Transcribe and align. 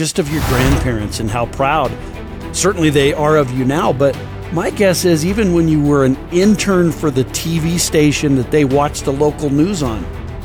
just 0.00 0.18
of 0.18 0.32
your 0.32 0.40
grandparents 0.48 1.20
and 1.20 1.30
how 1.30 1.44
proud 1.44 1.92
certainly 2.56 2.88
they 2.88 3.12
are 3.12 3.36
of 3.36 3.50
you 3.50 3.66
now. 3.66 3.92
But 3.92 4.18
my 4.50 4.70
guess 4.70 5.04
is 5.04 5.26
even 5.26 5.52
when 5.52 5.68
you 5.68 5.78
were 5.78 6.06
an 6.06 6.16
intern 6.32 6.90
for 6.90 7.10
the 7.10 7.24
TV 7.24 7.78
station 7.78 8.34
that 8.36 8.50
they 8.50 8.64
watched 8.64 9.04
the 9.04 9.12
local 9.12 9.50
news 9.50 9.82
on, 9.82 10.02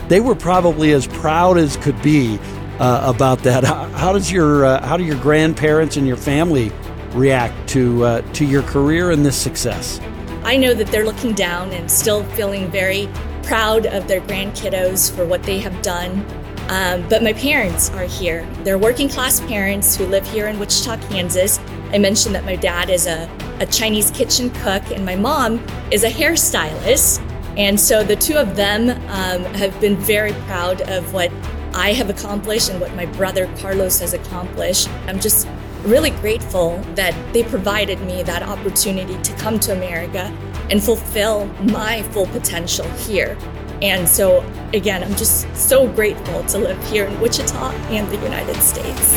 they 0.09 0.19
were 0.19 0.35
probably 0.35 0.91
as 0.91 1.07
proud 1.07 1.57
as 1.57 1.77
could 1.77 1.99
be 2.01 2.37
uh, 2.79 3.03
about 3.05 3.39
that. 3.43 3.63
How, 3.63 3.85
how 3.91 4.11
does 4.11 4.29
your 4.29 4.65
uh, 4.65 4.85
how 4.85 4.97
do 4.97 5.05
your 5.05 5.21
grandparents 5.21 5.95
and 5.95 6.05
your 6.05 6.17
family 6.17 6.69
react 7.13 7.69
to 7.69 8.03
uh, 8.03 8.21
to 8.33 8.43
your 8.43 8.63
career 8.63 9.11
and 9.11 9.25
this 9.25 9.37
success? 9.37 10.01
I 10.43 10.57
know 10.57 10.73
that 10.73 10.87
they're 10.87 11.05
looking 11.05 11.31
down 11.31 11.71
and 11.71 11.89
still 11.89 12.25
feeling 12.31 12.69
very 12.69 13.07
proud 13.43 13.85
of 13.85 14.09
their 14.09 14.19
grandkiddos 14.19 15.15
for 15.15 15.25
what 15.25 15.43
they 15.43 15.59
have 15.59 15.81
done. 15.81 16.25
Um, 16.69 17.07
but 17.09 17.21
my 17.21 17.33
parents 17.33 17.89
are 17.91 18.05
here. 18.05 18.47
They're 18.63 18.77
working 18.77 19.07
class 19.07 19.39
parents 19.41 19.95
who 19.95 20.05
live 20.07 20.25
here 20.27 20.47
in 20.47 20.59
Wichita, 20.59 20.97
Kansas. 21.09 21.59
I 21.91 21.99
mentioned 21.99 22.33
that 22.35 22.43
my 22.43 22.55
dad 22.55 22.89
is 22.89 23.05
a, 23.05 23.29
a 23.59 23.65
Chinese 23.67 24.09
kitchen 24.11 24.49
cook 24.49 24.83
and 24.91 25.05
my 25.05 25.15
mom 25.15 25.63
is 25.91 26.03
a 26.03 26.09
hairstylist. 26.09 27.21
And 27.57 27.79
so 27.79 28.03
the 28.03 28.15
two 28.15 28.35
of 28.35 28.55
them 28.55 28.89
um, 29.09 29.43
have 29.53 29.79
been 29.79 29.95
very 29.95 30.33
proud 30.47 30.81
of 30.89 31.13
what 31.13 31.31
I 31.73 31.93
have 31.93 32.09
accomplished 32.09 32.69
and 32.69 32.81
what 32.81 32.95
my 32.95 33.05
brother 33.05 33.47
Carlos 33.59 33.99
has 33.99 34.13
accomplished. 34.13 34.89
I'm 35.07 35.19
just 35.19 35.47
really 35.83 36.09
grateful 36.09 36.79
that 36.95 37.13
they 37.33 37.43
provided 37.43 38.01
me 38.01 38.23
that 38.23 38.41
opportunity 38.41 39.21
to 39.21 39.33
come 39.33 39.59
to 39.59 39.73
America 39.73 40.35
and 40.71 40.83
fulfill 40.83 41.45
my 41.61 42.01
full 42.11 42.25
potential 42.27 42.89
here. 42.91 43.37
And 43.81 44.07
so, 44.07 44.39
again, 44.73 45.03
I'm 45.03 45.15
just 45.15 45.53
so 45.55 45.87
grateful 45.87 46.43
to 46.45 46.57
live 46.57 46.81
here 46.87 47.05
in 47.05 47.19
Wichita 47.19 47.71
and 47.89 48.09
the 48.09 48.17
United 48.17 48.55
States. 48.61 49.15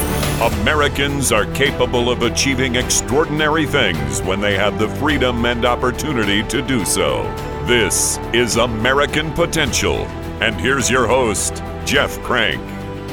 Americans 0.60 1.30
are 1.30 1.46
capable 1.52 2.10
of 2.10 2.22
achieving 2.22 2.74
extraordinary 2.74 3.66
things 3.66 4.20
when 4.22 4.40
they 4.40 4.56
have 4.56 4.78
the 4.78 4.88
freedom 4.96 5.45
and 5.45 5.65
opportunity 5.65 6.42
to 6.48 6.60
do 6.60 6.84
so. 6.84 7.23
This 7.66 8.18
is 8.32 8.56
American 8.56 9.32
Potential. 9.32 10.06
And 10.40 10.54
here's 10.54 10.90
your 10.90 11.06
host, 11.06 11.62
Jeff 11.84 12.20
Crank. 12.22 12.60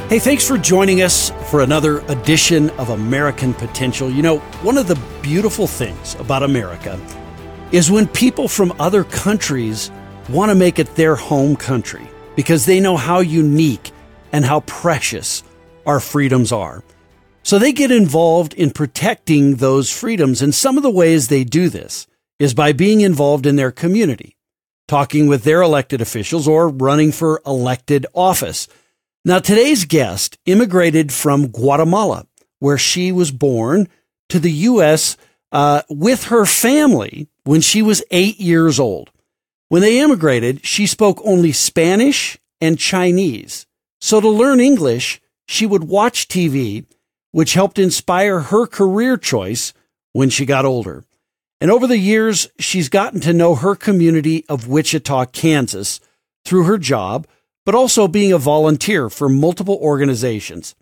Hey, 0.09 0.19
thanks 0.19 0.47
for 0.47 0.57
joining 0.57 1.01
us 1.01 1.31
for 1.49 1.61
another 1.61 1.99
edition 2.07 2.69
of 2.71 2.89
American 2.89 3.53
Potential. 3.53 4.09
You 4.09 4.21
know, 4.21 4.37
one 4.61 4.77
of 4.77 4.87
the 4.87 4.99
beautiful 5.21 5.67
things 5.67 6.15
about 6.15 6.43
America 6.43 6.99
is 7.71 7.89
when 7.89 8.07
people 8.07 8.47
from 8.47 8.71
other 8.79 9.03
countries 9.03 9.91
want 10.29 10.49
to 10.49 10.55
make 10.55 10.79
it 10.79 10.95
their 10.95 11.15
home 11.15 11.55
country 11.55 12.07
because 12.35 12.65
they 12.65 12.79
know 12.79 12.97
how 12.97 13.19
unique 13.19 13.91
and 14.31 14.43
how 14.45 14.61
precious 14.61 15.43
our 15.85 15.99
freedoms 15.99 16.51
are. 16.51 16.83
So 17.43 17.59
they 17.59 17.71
get 17.71 17.91
involved 17.91 18.53
in 18.55 18.71
protecting 18.71 19.57
those 19.57 19.91
freedoms. 19.91 20.41
And 20.41 20.53
some 20.53 20.77
of 20.77 20.83
the 20.83 20.89
ways 20.89 21.27
they 21.27 21.43
do 21.43 21.69
this 21.69 22.07
is 22.39 22.53
by 22.53 22.73
being 22.73 23.01
involved 23.01 23.45
in 23.45 23.55
their 23.55 23.71
community, 23.71 24.35
talking 24.87 25.27
with 25.27 25.43
their 25.43 25.61
elected 25.61 26.01
officials 26.01 26.47
or 26.47 26.69
running 26.69 27.11
for 27.11 27.41
elected 27.45 28.05
office. 28.13 28.67
Now, 29.23 29.39
today's 29.39 29.85
guest 29.85 30.37
immigrated 30.45 31.13
from 31.13 31.47
Guatemala, 31.47 32.25
where 32.59 32.77
she 32.77 33.11
was 33.11 33.31
born 33.31 33.87
to 34.29 34.39
the 34.39 34.51
U.S. 34.51 35.15
Uh, 35.51 35.83
with 35.89 36.25
her 36.25 36.45
family 36.45 37.27
when 37.43 37.61
she 37.61 37.81
was 37.81 38.03
eight 38.09 38.39
years 38.39 38.79
old. 38.79 39.11
When 39.69 39.81
they 39.81 39.99
immigrated, 39.99 40.65
she 40.65 40.85
spoke 40.85 41.19
only 41.23 41.51
Spanish 41.51 42.37
and 42.61 42.79
Chinese. 42.79 43.65
So 43.99 44.21
to 44.21 44.29
learn 44.29 44.59
English, 44.59 45.21
she 45.47 45.65
would 45.65 45.85
watch 45.85 46.27
TV, 46.27 46.85
which 47.31 47.53
helped 47.53 47.79
inspire 47.79 48.41
her 48.41 48.67
career 48.67 49.17
choice 49.17 49.73
when 50.13 50.29
she 50.29 50.45
got 50.45 50.65
older. 50.65 51.03
And 51.59 51.71
over 51.71 51.87
the 51.87 51.97
years, 51.97 52.47
she's 52.59 52.89
gotten 52.89 53.19
to 53.21 53.33
know 53.33 53.55
her 53.55 53.75
community 53.75 54.45
of 54.47 54.67
Wichita, 54.67 55.25
Kansas 55.27 55.99
through 56.45 56.65
her 56.65 56.77
job 56.77 57.27
but 57.65 57.75
also 57.75 58.07
being 58.07 58.31
a 58.31 58.37
volunteer 58.37 59.09
for 59.09 59.27
multiple 59.27 59.77
organizations. 59.81 60.75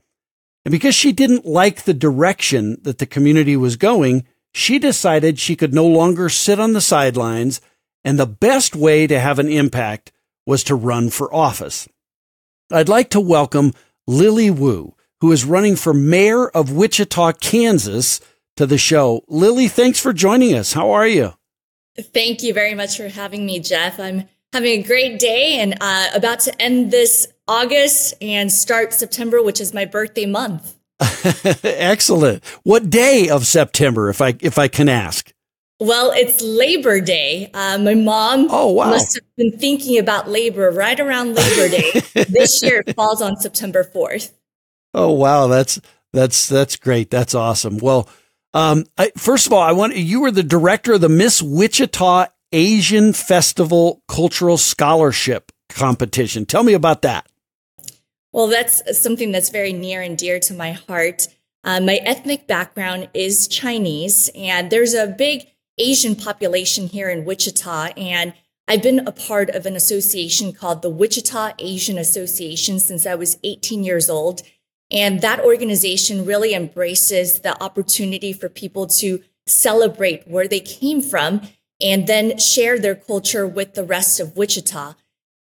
And 0.66 0.72
because 0.72 0.94
she 0.94 1.12
didn't 1.12 1.46
like 1.46 1.84
the 1.84 1.94
direction 1.94 2.78
that 2.84 3.00
the 3.00 3.06
community 3.06 3.58
was 3.58 3.78
going, 3.78 4.26
she 4.54 4.80
decided 4.80 5.40
she 5.40 5.56
could 5.56 5.74
no 5.74 5.88
longer 5.88 6.30
sit 6.30 6.60
on 6.60 6.74
the 6.74 6.82
sidelines, 6.82 7.60
and 8.04 8.20
the 8.20 8.26
best 8.26 8.76
way 8.76 9.08
to 9.08 9.20
have 9.20 9.40
an 9.40 9.50
impact 9.50 10.12
was 10.46 10.64
to 10.66 10.76
run 10.76 11.10
for 11.10 11.34
office. 11.34 11.88
I'd 12.72 12.90
like 12.90 13.10
to 13.12 13.22
welcome 13.22 13.74
Lily 14.08 14.50
Wu, 14.50 14.96
who 15.22 15.32
is 15.32 15.46
running 15.46 15.76
for 15.76 15.94
mayor 15.94 16.50
of 16.50 16.72
Wichita, 16.72 17.34
Kansas, 17.34 18.20
to 18.58 18.66
the 18.66 18.78
show. 18.78 19.24
Lily, 19.28 19.68
thanks 19.68 20.00
for 20.00 20.14
joining 20.14 20.54
us. 20.54 20.74
How 20.74 20.92
are 20.92 21.08
you? 21.08 21.34
Thank 22.00 22.44
you 22.44 22.54
very 22.54 22.74
much 22.74 22.98
for 22.98 23.08
having 23.08 23.46
me, 23.46 23.60
Jeff. 23.60 24.00
I'm 24.00 24.28
having 24.52 24.80
a 24.80 24.84
great 24.84 25.20
day 25.20 25.60
and 25.60 25.76
uh, 25.80 26.10
about 26.14 26.42
to 26.42 26.62
end 26.62 26.92
this 26.92 27.28
August 27.48 28.16
and 28.22 28.52
start 28.52 28.94
September, 28.94 29.42
which 29.42 29.62
is 29.62 29.74
my 29.74 29.86
birthday 29.86 30.26
month. 30.26 30.76
Excellent. 31.64 32.44
What 32.64 32.90
day 32.90 33.30
of 33.30 33.46
September, 33.46 34.10
if 34.10 34.22
I 34.22 34.36
if 34.40 34.58
I 34.58 34.68
can 34.68 34.90
ask? 34.90 35.34
Well, 35.80 36.12
it's 36.16 36.42
Labor 36.42 37.02
Day. 37.02 37.50
Uh, 37.54 37.78
my 37.78 37.96
mom 37.96 38.48
oh, 38.50 38.72
wow. 38.72 38.92
must 38.92 39.16
have 39.16 39.24
been 39.36 39.58
thinking 39.58 39.98
about 39.98 40.30
labor 40.30 40.72
right 40.72 41.00
around 41.00 41.34
Labor 41.34 41.70
Day. 41.70 41.92
this 42.30 42.64
year 42.64 42.84
it 42.86 42.96
falls 42.96 43.22
on 43.22 43.36
September 43.38 43.84
4th. 43.84 44.32
Oh 44.94 45.12
wow, 45.12 45.48
that's 45.48 45.82
that's 46.12 46.48
that's 46.48 46.76
great. 46.76 47.10
That's 47.10 47.34
awesome. 47.34 47.80
Well, 47.80 48.08
um, 48.54 48.86
I, 48.98 49.12
first 49.18 49.48
of 49.48 49.54
all, 49.54 49.62
I 49.62 49.72
want 49.72 49.96
you 49.96 50.22
were 50.22 50.32
the 50.32 50.44
director 50.44 50.94
of 50.94 51.02
the 51.02 51.10
Miss 51.10 51.42
Wichita 51.42 52.28
Asian 52.52 53.14
Festival 53.14 54.04
Cultural 54.08 54.58
Scholarship 54.58 55.52
Competition. 55.70 56.46
Tell 56.46 56.64
me 56.64 56.74
about 56.74 57.02
that. 57.02 57.28
Well, 58.32 58.48
that's 58.48 59.02
something 59.02 59.32
that's 59.32 59.50
very 59.50 59.74
near 59.74 60.02
and 60.02 60.18
dear 60.18 60.40
to 60.42 60.54
my 60.54 60.74
heart. 60.74 61.28
Uh, 61.64 61.80
my 61.80 61.96
ethnic 62.04 62.46
background 62.46 63.10
is 63.14 63.48
Chinese, 63.48 64.30
and 64.36 64.70
there's 64.70 64.94
a 64.94 65.08
big 65.08 65.48
Asian 65.78 66.16
population 66.16 66.88
here 66.88 67.10
in 67.10 67.26
Wichita. 67.26 67.94
And 67.98 68.34
I've 68.68 68.84
been 68.84 69.08
a 69.08 69.12
part 69.12 69.50
of 69.50 69.66
an 69.66 69.76
association 69.76 70.54
called 70.54 70.82
the 70.82 70.90
Wichita 70.90 71.54
Asian 71.60 71.98
Association 71.98 72.80
since 72.80 73.06
I 73.06 73.16
was 73.16 73.38
18 73.44 73.84
years 73.84 74.10
old. 74.10 74.42
And 74.92 75.22
that 75.22 75.40
organization 75.40 76.26
really 76.26 76.54
embraces 76.54 77.42
the 77.42 77.62
opportunity 77.62 78.32
for 78.32 78.48
people 78.50 78.88
to 78.88 79.22
celebrate 79.46 80.28
where 80.28 80.48
they 80.48 80.60
came 80.60 81.02
from 81.02 81.42
and 81.82 82.08
then 82.08 82.38
share 82.38 82.80
their 82.80 82.96
culture 82.96 83.46
with 83.46 83.74
the 83.74 83.84
rest 83.84 84.20
of 84.20 84.38
Wichita. 84.38 84.94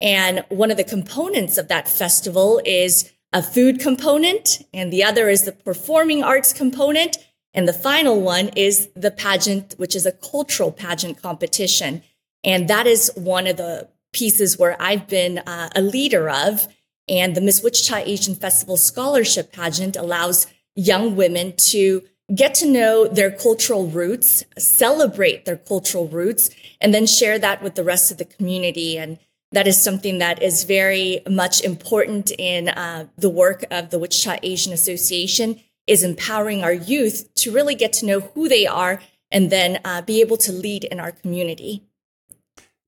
And 0.01 0.45
one 0.49 0.71
of 0.71 0.77
the 0.77 0.85
components 0.85 1.59
of 1.59 1.69
that 1.69 1.89
festival 1.89 2.63
is 2.65 3.13
a 3.33 3.43
food 3.43 3.79
component, 3.79 4.63
and 4.73 4.93
the 4.93 5.05
other 5.05 5.29
is 5.29 5.45
the 5.45 5.53
performing 5.53 6.23
arts 6.23 6.53
component. 6.53 7.19
And 7.53 7.66
the 7.66 7.72
final 7.72 8.21
one 8.21 8.49
is 8.56 8.88
the 8.94 9.11
pageant, 9.11 9.75
which 9.77 9.97
is 9.97 10.06
a 10.06 10.12
cultural 10.12 10.71
pageant 10.71 11.21
competition. 11.21 12.03
And 12.44 12.69
that 12.69 12.87
is 12.87 13.11
one 13.16 13.47
of 13.47 13.56
the 13.56 13.88
pieces 14.12 14.59
where 14.59 14.81
I've 14.81 15.09
been 15.09 15.38
uh, 15.38 15.71
a 15.75 15.83
leader 15.83 16.31
of. 16.31 16.69
And 17.09 17.34
the 17.34 17.41
Miss 17.41 17.62
Wichita 17.62 17.99
Asian 17.99 18.34
Festival 18.34 18.77
Scholarship 18.77 19.53
Pageant 19.53 19.97
allows 19.97 20.47
young 20.77 21.16
women 21.16 21.55
to 21.71 22.03
get 22.33 22.55
to 22.55 22.66
know 22.66 23.09
their 23.09 23.33
cultural 23.33 23.89
roots, 23.89 24.44
celebrate 24.56 25.44
their 25.44 25.56
cultural 25.56 26.06
roots, 26.06 26.50
and 26.81 26.94
then 26.94 27.06
share 27.06 27.39
that 27.41 27.62
with 27.62 27.75
the 27.75 27.83
rest 27.83 28.12
of 28.12 28.19
the 28.19 28.25
community. 28.25 28.97
And 28.97 29.19
that 29.50 29.66
is 29.66 29.83
something 29.83 30.19
that 30.19 30.41
is 30.41 30.62
very 30.62 31.21
much 31.28 31.60
important 31.62 32.31
in 32.39 32.69
uh, 32.69 33.06
the 33.19 33.31
work 33.31 33.65
of 33.72 33.91
the 33.91 33.99
Wichita 33.99 34.39
Asian 34.44 34.72
Association 34.72 35.60
is 35.87 36.03
empowering 36.03 36.63
our 36.63 36.73
youth 36.73 37.33
to 37.37 37.53
really 37.53 37.75
get 37.75 37.93
to 37.95 38.07
know 38.07 38.21
who 38.21 38.49
they 38.49 38.66
are 38.66 39.01
and 39.31 39.51
then 39.51 39.81
uh, 39.84 40.03
be 40.03 40.21
able 40.21 40.37
to 40.37 40.53
lead 40.53 40.84
in 40.84 41.01
our 41.01 41.13
community. 41.13 41.84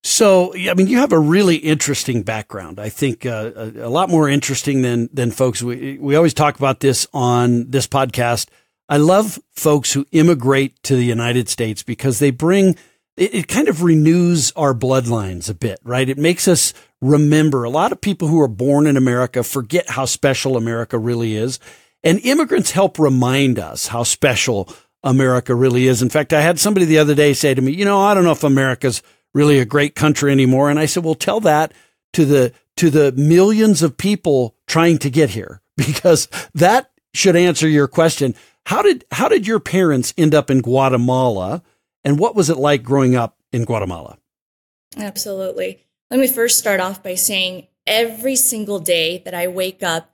So, 0.05 0.53
I 0.55 0.75
mean, 0.75 0.89
you 0.89 0.99
have 0.99 1.13
a 1.13 1.19
really 1.19 1.57
interesting 1.57 2.23
background. 2.23 2.81
I 2.81 2.89
think 2.89 3.25
uh, 3.25 3.53
a, 3.55 3.87
a, 3.87 3.89
lot 3.89 4.09
more 4.09 4.29
interesting 4.29 4.83
than 4.83 5.09
than 5.13 5.31
folks. 5.31 5.63
We 5.63 5.97
we 5.99 6.17
always 6.17 6.35
talk 6.35 6.57
about 6.57 6.81
this 6.81 7.07
on 7.13 7.71
this 7.71 7.87
podcast 7.87 8.49
I 8.93 8.99
love 8.99 9.39
folks 9.53 9.95
who 9.95 10.07
immigrate 10.13 10.83
to 10.83 10.95
the 10.95 11.05
United 11.05 11.49
States 11.49 11.83
because 11.83 12.19
they 12.19 12.31
bring 12.31 12.77
it, 13.17 13.35
it, 13.35 13.49
kind 13.49 13.69
of 13.69 13.83
renews 13.83 14.53
our 14.53 14.75
bloodlines 14.75 15.49
a 15.49 15.55
bit, 15.55 15.79
right? 15.83 16.07
It 16.07 16.19
makes 16.19 16.47
us 16.47 16.75
remember 17.01 17.65
a 17.65 17.71
lot 17.71 17.93
of 17.93 18.03
people 18.03 18.29
who 18.29 18.39
are 18.39 18.49
born 18.49 18.87
in 18.87 18.99
America 18.99 19.43
forget 19.43 19.89
how 19.89 20.05
special 20.05 20.59
America 20.59 20.99
really 20.99 21.37
is. 21.37 21.59
And 22.05 22.19
immigrants 22.21 22.73
help 22.73 22.99
remind 22.99 23.59
us 23.59 23.89
how 23.89 24.03
special 24.03 24.69
America 25.03 25.55
really 25.55 25.87
is. 25.87 26.03
In 26.03 26.09
fact, 26.09 26.33
I 26.33 26.41
had 26.41 26.59
somebody 26.59 26.87
the 26.87 26.99
other 26.99 27.15
day 27.15 27.33
say 27.33 27.55
to 27.55 27.63
me, 27.63 27.73
you 27.73 27.85
know, 27.85 28.01
I 28.01 28.15
don't 28.15 28.25
know 28.25 28.33
if 28.33 28.45
America's 28.45 29.03
really 29.35 29.59
a 29.59 29.65
great 29.65 29.95
country 29.95 30.31
anymore. 30.33 30.71
And 30.71 30.79
I 30.79 30.87
said, 30.87 31.05
well, 31.05 31.15
tell 31.15 31.41
that 31.41 31.73
to 32.15 32.25
the, 32.25 32.53
to 32.77 32.91
the 32.91 33.13
millions 33.13 33.83
of 33.83 33.97
people 33.97 34.57
trying 34.67 34.99
to 34.99 35.11
get 35.11 35.31
here 35.31 35.61
because 35.77 36.29
that 36.55 36.91
should 37.15 37.37
answer 37.37 37.69
your 37.69 37.89
question. 37.89 38.35
How 38.67 38.83
did 38.83 39.05
how 39.11 39.29
did 39.29 39.47
your 39.47 39.61
parents 39.61 40.15
end 40.17 40.35
up 40.35 40.51
in 40.51 40.61
Guatemala, 40.61 41.63
and 42.05 42.19
what 42.19 42.35
was 42.35 42.49
it 42.49 42.57
like 42.57 42.83
growing 42.83 43.17
up 43.17 43.37
in 43.53 43.65
Guatemala? 43.65 44.19
Absolutely. 44.97 45.85
Let 46.11 46.21
me 46.21 46.29
first 46.29 46.59
start 46.59 46.81
off 46.81 47.03
by 47.03 47.15
saying 47.15 47.67
every 47.87 48.37
single 48.37 48.79
day 48.79 49.19
that 49.25 49.35
I 49.35 49.49
wake 49.49 49.83
up, 49.83 50.12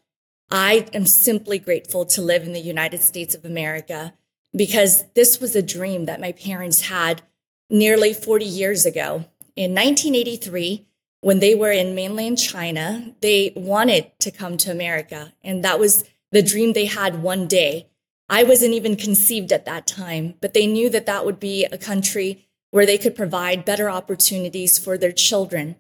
I 0.50 0.86
am 0.94 1.04
simply 1.06 1.58
grateful 1.58 2.06
to 2.06 2.22
live 2.22 2.44
in 2.44 2.52
the 2.52 2.60
United 2.60 3.02
States 3.02 3.34
of 3.34 3.44
America 3.44 4.14
because 4.56 5.04
this 5.14 5.40
was 5.40 5.54
a 5.54 5.62
dream 5.62 6.06
that 6.06 6.20
my 6.20 6.32
parents 6.32 6.88
had 6.88 7.22
nearly 7.68 8.14
40 8.14 8.46
years 8.46 8.86
ago. 8.86 9.26
In 9.56 9.74
1983, 9.74 10.86
when 11.20 11.40
they 11.40 11.54
were 11.54 11.72
in 11.72 11.94
mainland 11.94 12.38
China, 12.38 13.14
they 13.20 13.52
wanted 13.56 14.10
to 14.20 14.30
come 14.30 14.56
to 14.58 14.70
America. 14.70 15.34
And 15.44 15.64
that 15.64 15.78
was 15.78 16.04
the 16.32 16.42
dream 16.42 16.72
they 16.72 16.86
had 16.86 17.22
one 17.22 17.46
day. 17.46 17.88
I 18.30 18.44
wasn't 18.44 18.74
even 18.74 18.96
conceived 18.96 19.52
at 19.52 19.66
that 19.66 19.86
time, 19.86 20.34
but 20.40 20.54
they 20.54 20.66
knew 20.66 20.88
that 20.90 21.06
that 21.06 21.26
would 21.26 21.40
be 21.40 21.64
a 21.66 21.78
country 21.78 22.48
where 22.70 22.86
they 22.86 22.98
could 22.98 23.16
provide 23.16 23.64
better 23.64 23.90
opportunities 23.90 24.78
for 24.78 24.96
their 24.96 25.12
children. 25.12 25.76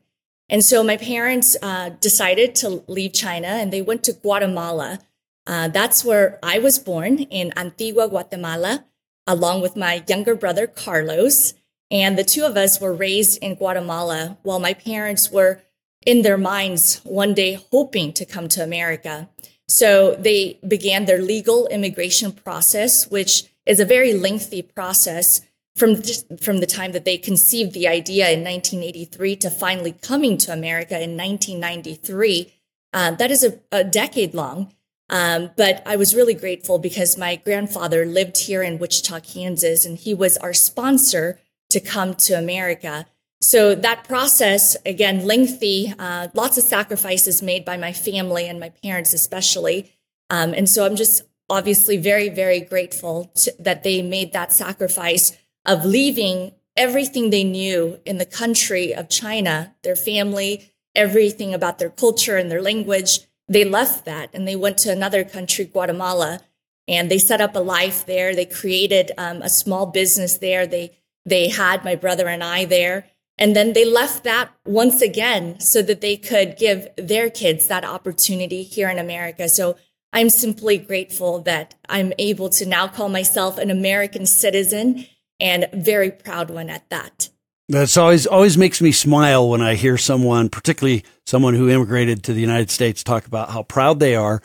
And 0.48 0.64
so 0.64 0.82
my 0.82 0.96
parents 0.96 1.56
uh, 1.62 1.90
decided 2.00 2.54
to 2.56 2.82
leave 2.86 3.12
China 3.12 3.48
and 3.48 3.72
they 3.72 3.82
went 3.82 4.02
to 4.04 4.12
Guatemala. 4.12 5.00
Uh, 5.46 5.68
that's 5.68 6.04
where 6.04 6.38
I 6.42 6.58
was 6.58 6.78
born 6.78 7.18
in 7.18 7.52
Antigua, 7.56 8.08
Guatemala, 8.08 8.84
along 9.26 9.60
with 9.60 9.76
my 9.76 10.02
younger 10.08 10.34
brother, 10.34 10.66
Carlos. 10.66 11.54
And 11.90 12.18
the 12.18 12.24
two 12.24 12.44
of 12.44 12.56
us 12.56 12.80
were 12.80 12.92
raised 12.92 13.42
in 13.42 13.54
Guatemala 13.54 14.38
while 14.42 14.60
my 14.60 14.74
parents 14.74 15.30
were 15.30 15.62
in 16.06 16.22
their 16.22 16.38
minds 16.38 17.00
one 17.04 17.34
day 17.34 17.58
hoping 17.70 18.12
to 18.14 18.24
come 18.24 18.48
to 18.48 18.62
America. 18.62 19.28
So 19.66 20.14
they 20.14 20.58
began 20.66 21.04
their 21.04 21.20
legal 21.20 21.66
immigration 21.66 22.32
process, 22.32 23.06
which 23.10 23.44
is 23.66 23.80
a 23.80 23.84
very 23.84 24.14
lengthy 24.14 24.62
process 24.62 25.42
from 25.78 25.94
the, 25.94 26.38
from 26.42 26.58
the 26.58 26.66
time 26.66 26.92
that 26.92 27.04
they 27.04 27.16
conceived 27.16 27.72
the 27.72 27.86
idea 27.86 28.30
in 28.30 28.42
1983 28.42 29.36
to 29.36 29.50
finally 29.50 29.92
coming 29.92 30.36
to 30.38 30.52
America 30.52 30.94
in 30.94 31.16
1993. 31.16 32.52
Uh, 32.92 33.12
that 33.12 33.30
is 33.30 33.44
a, 33.44 33.60
a 33.70 33.84
decade 33.84 34.34
long. 34.34 34.72
Um, 35.10 35.50
but 35.56 35.82
I 35.86 35.96
was 35.96 36.14
really 36.14 36.34
grateful 36.34 36.78
because 36.78 37.16
my 37.16 37.36
grandfather 37.36 38.04
lived 38.04 38.36
here 38.38 38.62
in 38.62 38.78
Wichita, 38.78 39.20
Kansas, 39.20 39.86
and 39.86 39.96
he 39.96 40.12
was 40.12 40.36
our 40.38 40.52
sponsor 40.52 41.40
to 41.70 41.80
come 41.80 42.14
to 42.14 42.34
America. 42.34 43.06
So 43.40 43.74
that 43.74 44.04
process, 44.04 44.76
again, 44.84 45.24
lengthy, 45.24 45.94
uh, 45.98 46.28
lots 46.34 46.58
of 46.58 46.64
sacrifices 46.64 47.40
made 47.40 47.64
by 47.64 47.76
my 47.76 47.92
family 47.92 48.48
and 48.48 48.58
my 48.58 48.70
parents, 48.82 49.12
especially. 49.12 49.94
Um, 50.28 50.52
and 50.52 50.68
so 50.68 50.84
I'm 50.84 50.96
just 50.96 51.22
obviously 51.48 51.96
very, 51.96 52.28
very 52.28 52.60
grateful 52.60 53.30
to, 53.36 53.54
that 53.60 53.84
they 53.84 54.02
made 54.02 54.32
that 54.32 54.52
sacrifice 54.52 55.36
of 55.68 55.84
leaving 55.84 56.54
everything 56.76 57.28
they 57.28 57.44
knew 57.44 58.00
in 58.06 58.16
the 58.16 58.24
country 58.24 58.94
of 58.94 59.10
China, 59.10 59.74
their 59.82 59.94
family, 59.94 60.72
everything 60.94 61.52
about 61.52 61.78
their 61.78 61.90
culture 61.90 62.38
and 62.38 62.50
their 62.50 62.62
language. 62.62 63.20
They 63.48 63.64
left 63.64 64.06
that 64.06 64.30
and 64.32 64.48
they 64.48 64.56
went 64.56 64.78
to 64.78 64.90
another 64.90 65.24
country, 65.24 65.66
Guatemala, 65.66 66.40
and 66.88 67.10
they 67.10 67.18
set 67.18 67.42
up 67.42 67.54
a 67.54 67.60
life 67.60 68.06
there. 68.06 68.34
They 68.34 68.46
created 68.46 69.12
um, 69.18 69.42
a 69.42 69.50
small 69.50 69.86
business 69.86 70.38
there. 70.38 70.66
They 70.66 70.98
they 71.26 71.48
had 71.50 71.84
my 71.84 71.94
brother 71.94 72.28
and 72.28 72.42
I 72.42 72.64
there. 72.64 73.04
And 73.36 73.54
then 73.54 73.74
they 73.74 73.84
left 73.84 74.24
that 74.24 74.50
once 74.64 75.02
again 75.02 75.60
so 75.60 75.82
that 75.82 76.00
they 76.00 76.16
could 76.16 76.56
give 76.56 76.88
their 76.96 77.28
kids 77.28 77.68
that 77.68 77.84
opportunity 77.84 78.62
here 78.62 78.88
in 78.88 78.98
America. 78.98 79.48
So 79.50 79.76
I'm 80.12 80.30
simply 80.30 80.78
grateful 80.78 81.40
that 81.42 81.74
I'm 81.88 82.14
able 82.18 82.48
to 82.50 82.64
now 82.64 82.88
call 82.88 83.10
myself 83.10 83.58
an 83.58 83.70
American 83.70 84.24
citizen 84.24 85.06
and 85.40 85.68
very 85.72 86.10
proud 86.10 86.50
one 86.50 86.70
at 86.70 86.88
that. 86.90 87.28
That's 87.68 87.96
always 87.98 88.26
always 88.26 88.56
makes 88.56 88.80
me 88.80 88.92
smile 88.92 89.48
when 89.48 89.60
I 89.60 89.74
hear 89.74 89.98
someone, 89.98 90.48
particularly 90.48 91.04
someone 91.26 91.54
who 91.54 91.68
immigrated 91.68 92.22
to 92.24 92.32
the 92.32 92.40
United 92.40 92.70
States, 92.70 93.04
talk 93.04 93.26
about 93.26 93.50
how 93.50 93.62
proud 93.62 94.00
they 94.00 94.14
are 94.14 94.40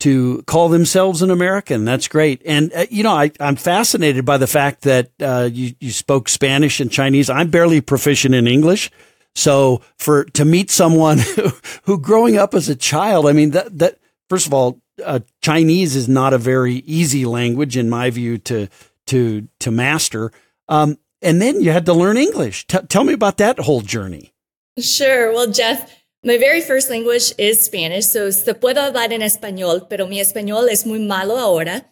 to 0.00 0.42
call 0.46 0.68
themselves 0.68 1.22
an 1.22 1.30
American. 1.30 1.84
That's 1.84 2.08
great. 2.08 2.42
And, 2.44 2.72
uh, 2.74 2.86
you 2.90 3.02
know, 3.02 3.12
I, 3.12 3.30
am 3.38 3.56
fascinated 3.56 4.24
by 4.24 4.38
the 4.38 4.46
fact 4.46 4.82
that 4.82 5.10
uh, 5.20 5.48
you, 5.52 5.74
you 5.78 5.90
spoke 5.90 6.28
Spanish 6.28 6.80
and 6.80 6.90
Chinese. 6.90 7.30
I'm 7.30 7.50
barely 7.50 7.80
proficient 7.80 8.34
in 8.34 8.46
English. 8.46 8.90
So 9.34 9.82
for 9.98 10.24
to 10.24 10.44
meet 10.44 10.70
someone 10.70 11.18
who, 11.36 11.50
who 11.84 12.00
growing 12.00 12.36
up 12.36 12.54
as 12.54 12.68
a 12.68 12.74
child, 12.74 13.26
I 13.26 13.32
mean, 13.32 13.50
that, 13.50 13.78
that 13.78 13.98
first 14.28 14.46
of 14.46 14.54
all, 14.54 14.80
uh, 15.04 15.20
Chinese 15.42 15.96
is 15.96 16.08
not 16.08 16.32
a 16.32 16.38
very 16.38 16.76
easy 16.86 17.24
language 17.24 17.76
in 17.76 17.88
my 17.88 18.10
view 18.10 18.38
to, 18.38 18.68
to, 19.10 19.48
to 19.60 19.70
master. 19.70 20.32
Um, 20.68 20.98
and 21.22 21.40
then 21.40 21.60
you 21.60 21.70
had 21.70 21.86
to 21.86 21.92
learn 21.92 22.16
English. 22.16 22.66
T- 22.66 22.78
tell 22.88 23.04
me 23.04 23.12
about 23.12 23.36
that 23.38 23.58
whole 23.58 23.82
journey. 23.82 24.32
Sure. 24.78 25.32
Well, 25.32 25.50
Jeff, 25.50 25.90
my 26.24 26.38
very 26.38 26.60
first 26.60 26.90
language 26.90 27.32
is 27.38 27.64
Spanish, 27.64 28.06
so 28.06 28.30
se 28.30 28.54
puedo 28.54 28.80
hablar 28.82 29.12
en 29.12 29.22
español, 29.22 29.88
pero 29.88 30.06
mi 30.06 30.20
español 30.20 30.68
es 30.70 30.86
muy 30.86 30.98
malo 30.98 31.36
ahora. 31.36 31.86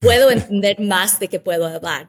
Puedo 0.00 0.30
entender 0.32 0.78
más 0.78 1.18
de 1.18 1.28
que 1.28 1.40
puedo 1.40 1.66
hablar. 1.66 2.08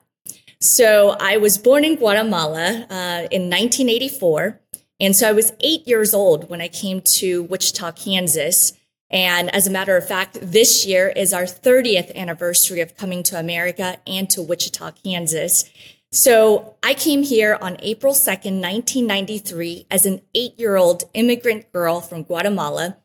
So 0.62 1.16
I 1.20 1.38
was 1.38 1.58
born 1.58 1.86
in 1.86 1.96
Guatemala 1.96 2.86
uh, 2.90 3.28
in 3.32 3.50
1984. 3.50 4.60
And 5.00 5.16
so 5.16 5.30
I 5.30 5.32
was 5.32 5.54
eight 5.62 5.88
years 5.88 6.14
old 6.14 6.50
when 6.50 6.60
I 6.60 6.68
came 6.68 7.02
to 7.20 7.44
Wichita, 7.44 7.94
Kansas. 7.94 8.74
And 9.12 9.54
as 9.54 9.66
a 9.66 9.72
matter 9.72 9.98
of 9.98 10.08
fact, 10.08 10.38
this 10.42 10.86
year 10.86 11.10
is 11.10 11.34
our 11.34 11.44
30th 11.44 12.14
anniversary 12.16 12.82
of 12.82 12.96
coming 12.96 13.24
to 13.24 13.40
America 13.40 13.98
and 14.06 14.30
to 14.30 14.42
Wichita, 14.42 14.92
Kansas. 15.04 15.70
So 16.12 16.76
I 16.82 16.94
came 16.94 17.24
here 17.24 17.58
on 17.62 17.78
April 17.80 18.14
2nd, 18.14 18.62
1993 18.62 19.88
as 19.92 20.06
an 20.06 20.22
eight 20.34 20.60
year 20.60 20.76
old 20.76 21.04
immigrant 21.14 21.72
girl 21.72 22.02
from 22.02 22.24
Guatemala. 22.24 22.98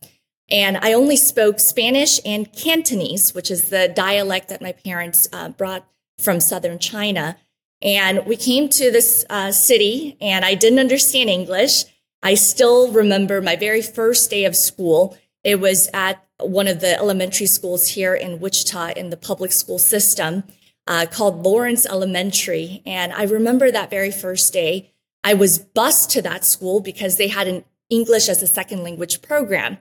And 0.50 0.76
I 0.78 0.92
only 0.92 1.16
spoke 1.16 1.58
Spanish 1.58 2.20
and 2.24 2.52
Cantonese, 2.52 3.34
which 3.34 3.50
is 3.50 3.70
the 3.70 3.88
dialect 3.88 4.48
that 4.48 4.62
my 4.62 4.72
parents 4.72 5.26
uh, 5.32 5.48
brought 5.48 5.86
from 6.18 6.40
southern 6.40 6.78
China. 6.78 7.36
And 7.82 8.26
we 8.26 8.36
came 8.36 8.68
to 8.70 8.90
this 8.90 9.24
uh, 9.28 9.52
city 9.52 10.16
and 10.20 10.44
I 10.44 10.54
didn't 10.54 10.78
understand 10.78 11.28
English. 11.28 11.84
I 12.22 12.34
still 12.34 12.90
remember 12.92 13.42
my 13.42 13.56
very 13.56 13.82
first 13.82 14.30
day 14.30 14.44
of 14.44 14.56
school. 14.56 15.16
It 15.44 15.60
was 15.60 15.88
at 15.92 16.24
one 16.40 16.66
of 16.66 16.80
the 16.80 16.96
elementary 16.96 17.46
schools 17.46 17.88
here 17.88 18.14
in 18.14 18.40
Wichita 18.40 18.94
in 18.96 19.10
the 19.10 19.16
public 19.16 19.52
school 19.52 19.78
system 19.78 20.44
uh, 20.86 21.06
called 21.10 21.44
Lawrence 21.44 21.86
Elementary. 21.86 22.82
And 22.84 23.12
I 23.12 23.24
remember 23.24 23.70
that 23.70 23.90
very 23.90 24.10
first 24.10 24.52
day, 24.52 24.90
I 25.22 25.34
was 25.34 25.58
bused 25.58 26.10
to 26.10 26.22
that 26.22 26.44
school 26.44 26.80
because 26.80 27.16
they 27.16 27.28
had 27.28 27.46
an 27.46 27.64
English 27.90 28.28
as 28.28 28.42
a 28.42 28.46
second 28.46 28.82
language 28.82 29.22
program. 29.22 29.78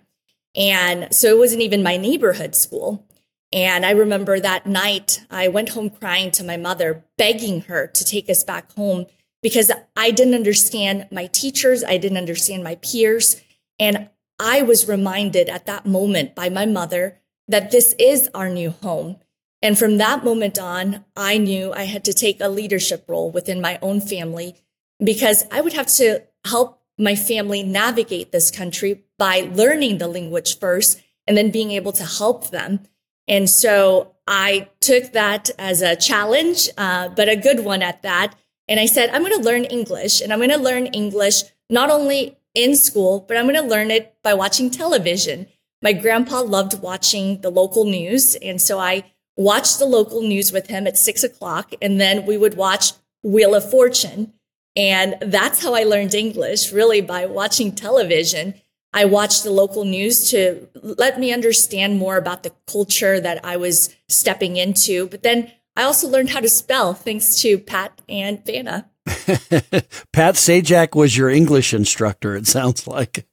And 0.55 1.13
so 1.13 1.29
it 1.29 1.39
wasn't 1.39 1.62
even 1.62 1.82
my 1.82 1.98
neighborhood 1.98 2.55
school. 2.55 3.08
And 3.51 3.86
I 3.86 3.91
remember 3.91 4.39
that 4.39 4.65
night, 4.65 5.25
I 5.29 5.48
went 5.48 5.70
home 5.70 5.89
crying 5.89 6.32
to 6.32 6.43
my 6.43 6.58
mother, 6.58 7.05
begging 7.17 7.62
her 7.62 7.88
to 7.88 8.05
take 8.05 8.29
us 8.29 8.43
back 8.43 8.72
home 8.74 9.05
because 9.41 9.72
I 9.96 10.12
didn't 10.12 10.34
understand 10.34 11.08
my 11.12 11.27
teachers. 11.27 11.84
I 11.84 11.98
didn't 11.98 12.17
understand 12.17 12.63
my 12.63 12.75
peers. 12.75 13.41
And 13.77 14.10
I 14.43 14.62
was 14.62 14.88
reminded 14.88 15.50
at 15.50 15.65
that 15.65 15.88
moment 15.88 16.35
by 16.35 16.50
my 16.50 16.67
mother 16.67 17.19
that 17.47 17.71
this 17.71 17.95
is 17.97 18.29
our 18.35 18.50
new 18.50 18.71
home 18.71 19.17
and 19.63 19.79
from 19.79 19.97
that 19.97 20.25
moment 20.25 20.59
on, 20.59 21.05
I 21.15 21.38
knew 21.38 21.71
I 21.71 21.83
had 21.83 22.03
to 22.03 22.13
take 22.13 22.41
a 22.41 22.50
leadership 22.50 23.05
role 23.07 23.31
within 23.31 23.62
my 23.62 23.79
own 23.81 24.01
family 24.01 24.55
because 25.01 25.45
I 25.51 25.62
would 25.62 25.71
have 25.71 25.88
to 25.95 26.23
help 26.45 26.81
my 27.00 27.15
family 27.15 27.63
navigate 27.63 28.33
this 28.33 28.51
country 28.51 29.05
by 29.17 29.50
learning 29.53 30.00
the 30.00 30.09
language 30.09 30.59
first 30.59 31.01
and 31.25 31.38
then 31.38 31.50
being 31.50 31.71
able 31.71 31.93
to 31.93 32.03
help 32.03 32.50
them. 32.50 32.81
And 33.25 33.50
so 33.50 34.15
I 34.27 34.69
took 34.81 35.13
that 35.13 35.50
as 35.57 35.81
a 35.81 35.95
challenge, 35.95 36.67
uh, 36.77 37.07
but 37.07 37.29
a 37.29 37.38
good 37.38 37.62
one 37.62 37.81
at 37.81 38.01
that. 38.01 38.35
And 38.67 38.81
I 38.81 38.85
said, 38.85 39.12
I'm 39.12 39.23
going 39.23 39.41
to 39.41 39.45
learn 39.45 39.63
English 39.63 40.19
and 40.19 40.33
I'm 40.33 40.39
going 40.39 40.50
to 40.50 40.57
learn 40.57 40.88
English 40.88 41.43
not 41.69 41.89
only 41.89 42.38
in 42.53 42.75
school, 42.75 43.25
but 43.27 43.38
I'm 43.38 43.45
going 43.45 43.55
to 43.55 43.62
learn 43.62 43.91
it 43.91 44.15
by 44.24 44.33
watching 44.33 44.69
television. 44.69 45.48
My 45.81 45.93
grandpa 45.93 46.41
loved 46.41 46.81
watching 46.81 47.41
the 47.41 47.50
local 47.50 47.86
news. 47.86 48.36
And 48.36 48.62
so 48.62 48.79
I 48.79 49.12
watched 49.36 49.79
the 49.79 49.86
local 49.86 50.22
news 50.22 50.51
with 50.51 50.67
him 50.67 50.88
at 50.88 50.98
six 50.98 51.24
o'clock, 51.24 51.74
and 51.81 52.00
then 52.00 52.25
we 52.25 52.38
would 52.38 52.55
watch 52.55 52.93
Wheel 53.24 53.55
of 53.55 53.69
Fortune. 53.69 54.33
And 54.75 55.15
that's 55.22 55.62
how 55.62 55.74
I 55.74 55.83
learned 55.83 56.13
English, 56.13 56.72
really 56.72 57.01
by 57.01 57.25
watching 57.25 57.74
television. 57.74 58.55
I 58.93 59.05
watched 59.05 59.43
the 59.43 59.51
local 59.51 59.86
news 59.86 60.29
to 60.31 60.67
let 60.81 61.19
me 61.19 61.33
understand 61.33 61.98
more 61.98 62.17
about 62.17 62.43
the 62.43 62.53
culture 62.67 63.19
that 63.19 63.43
I 63.43 63.57
was 63.57 63.95
stepping 64.07 64.55
into. 64.55 65.07
But 65.07 65.24
then 65.24 65.51
I 65.75 65.83
also 65.83 66.07
learned 66.07 66.29
how 66.29 66.39
to 66.39 66.50
spell 66.50 66.93
thanks 66.93 67.41
to 67.41 67.57
Pat 67.57 68.01
and 68.07 68.45
Vanna. 68.45 68.89
Pat 70.12 70.36
Sajak 70.36 70.96
was 70.96 71.15
your 71.18 71.30
English 71.30 71.74
instructor, 71.74 72.36
it 72.36 72.48
sounds 72.48 72.88
like. 72.88 73.25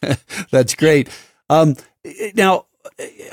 That's 0.50 0.74
great. 0.74 1.08
Um, 1.48 1.76
now, 2.34 2.66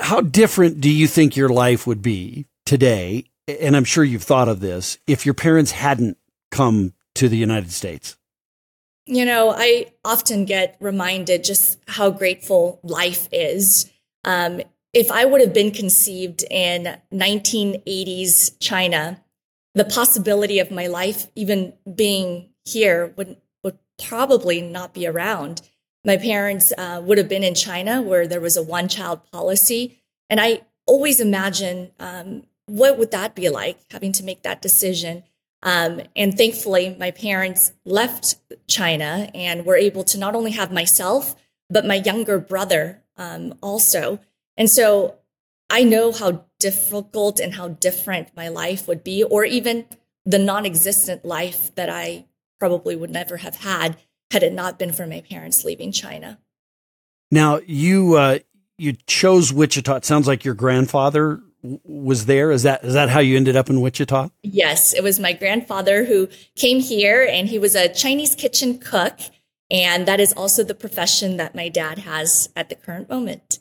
how 0.00 0.20
different 0.20 0.80
do 0.80 0.90
you 0.90 1.06
think 1.06 1.36
your 1.36 1.48
life 1.48 1.86
would 1.86 2.02
be 2.02 2.46
today? 2.66 3.24
And 3.48 3.76
I'm 3.76 3.84
sure 3.84 4.04
you've 4.04 4.22
thought 4.22 4.48
of 4.48 4.60
this 4.60 4.98
if 5.06 5.26
your 5.26 5.34
parents 5.34 5.72
hadn't 5.72 6.16
come 6.50 6.92
to 7.16 7.28
the 7.28 7.36
United 7.36 7.72
States. 7.72 8.16
You 9.06 9.24
know, 9.24 9.52
I 9.56 9.86
often 10.04 10.44
get 10.44 10.76
reminded 10.80 11.42
just 11.42 11.78
how 11.88 12.10
grateful 12.10 12.80
life 12.82 13.28
is. 13.32 13.90
Um, 14.24 14.60
if 14.92 15.10
I 15.10 15.24
would 15.24 15.40
have 15.40 15.54
been 15.54 15.70
conceived 15.70 16.44
in 16.50 16.96
1980s 17.12 18.52
China, 18.60 19.22
the 19.74 19.84
possibility 19.84 20.58
of 20.58 20.70
my 20.70 20.86
life 20.86 21.28
even 21.34 21.74
being 21.94 22.50
here 22.64 23.12
would 23.16 23.36
would 23.62 23.78
probably 24.02 24.60
not 24.60 24.94
be 24.94 25.06
around. 25.06 25.62
My 26.04 26.16
parents 26.16 26.72
uh, 26.76 27.02
would 27.04 27.18
have 27.18 27.28
been 27.28 27.44
in 27.44 27.54
China 27.54 28.02
where 28.02 28.26
there 28.26 28.40
was 28.40 28.56
a 28.56 28.62
one 28.62 28.88
child 28.88 29.20
policy, 29.30 30.02
and 30.28 30.40
I 30.40 30.62
always 30.86 31.20
imagine 31.20 31.92
um, 31.98 32.44
what 32.66 32.98
would 32.98 33.10
that 33.10 33.34
be 33.34 33.48
like 33.48 33.78
having 33.90 34.12
to 34.12 34.24
make 34.24 34.42
that 34.42 34.62
decision. 34.62 35.24
Um, 35.62 36.00
and 36.16 36.36
thankfully, 36.36 36.96
my 36.98 37.10
parents 37.10 37.72
left 37.84 38.36
China 38.66 39.30
and 39.34 39.66
were 39.66 39.76
able 39.76 40.04
to 40.04 40.18
not 40.18 40.34
only 40.34 40.52
have 40.52 40.72
myself 40.72 41.36
but 41.70 41.86
my 41.86 41.94
younger 41.94 42.38
brother 42.38 43.02
um, 43.16 43.54
also. 43.62 44.18
And 44.56 44.68
so 44.68 45.16
I 45.70 45.84
know 45.84 46.12
how 46.12 46.44
difficult 46.58 47.38
and 47.38 47.54
how 47.54 47.68
different 47.68 48.28
my 48.36 48.48
life 48.48 48.88
would 48.88 49.04
be, 49.04 49.22
or 49.22 49.44
even 49.44 49.86
the 50.26 50.38
non 50.38 50.66
existent 50.66 51.24
life 51.24 51.74
that 51.76 51.88
I 51.88 52.26
probably 52.58 52.96
would 52.96 53.10
never 53.10 53.38
have 53.38 53.56
had 53.56 53.96
had 54.30 54.42
it 54.42 54.52
not 54.52 54.78
been 54.78 54.92
for 54.92 55.06
my 55.06 55.22
parents 55.22 55.64
leaving 55.64 55.92
China. 55.92 56.38
Now, 57.30 57.60
you, 57.66 58.14
uh, 58.14 58.38
you 58.78 58.94
chose 59.06 59.52
Wichita. 59.52 59.96
It 59.96 60.04
sounds 60.04 60.26
like 60.26 60.44
your 60.44 60.54
grandfather 60.54 61.40
was 61.62 62.26
there. 62.26 62.50
Is 62.50 62.62
that 62.62 62.84
is 62.84 62.94
that 62.94 63.10
how 63.10 63.20
you 63.20 63.36
ended 63.36 63.56
up 63.56 63.68
in 63.70 63.80
Wichita? 63.80 64.30
Yes, 64.42 64.94
it 64.94 65.02
was 65.02 65.20
my 65.20 65.32
grandfather 65.32 66.04
who 66.04 66.28
came 66.56 66.80
here, 66.80 67.26
and 67.30 67.48
he 67.48 67.58
was 67.58 67.74
a 67.74 67.92
Chinese 67.92 68.34
kitchen 68.34 68.78
cook, 68.78 69.20
and 69.70 70.06
that 70.06 70.20
is 70.20 70.32
also 70.32 70.64
the 70.64 70.74
profession 70.74 71.36
that 71.36 71.54
my 71.54 71.68
dad 71.68 71.98
has 71.98 72.48
at 72.56 72.68
the 72.68 72.74
current 72.74 73.08
moment. 73.08 73.58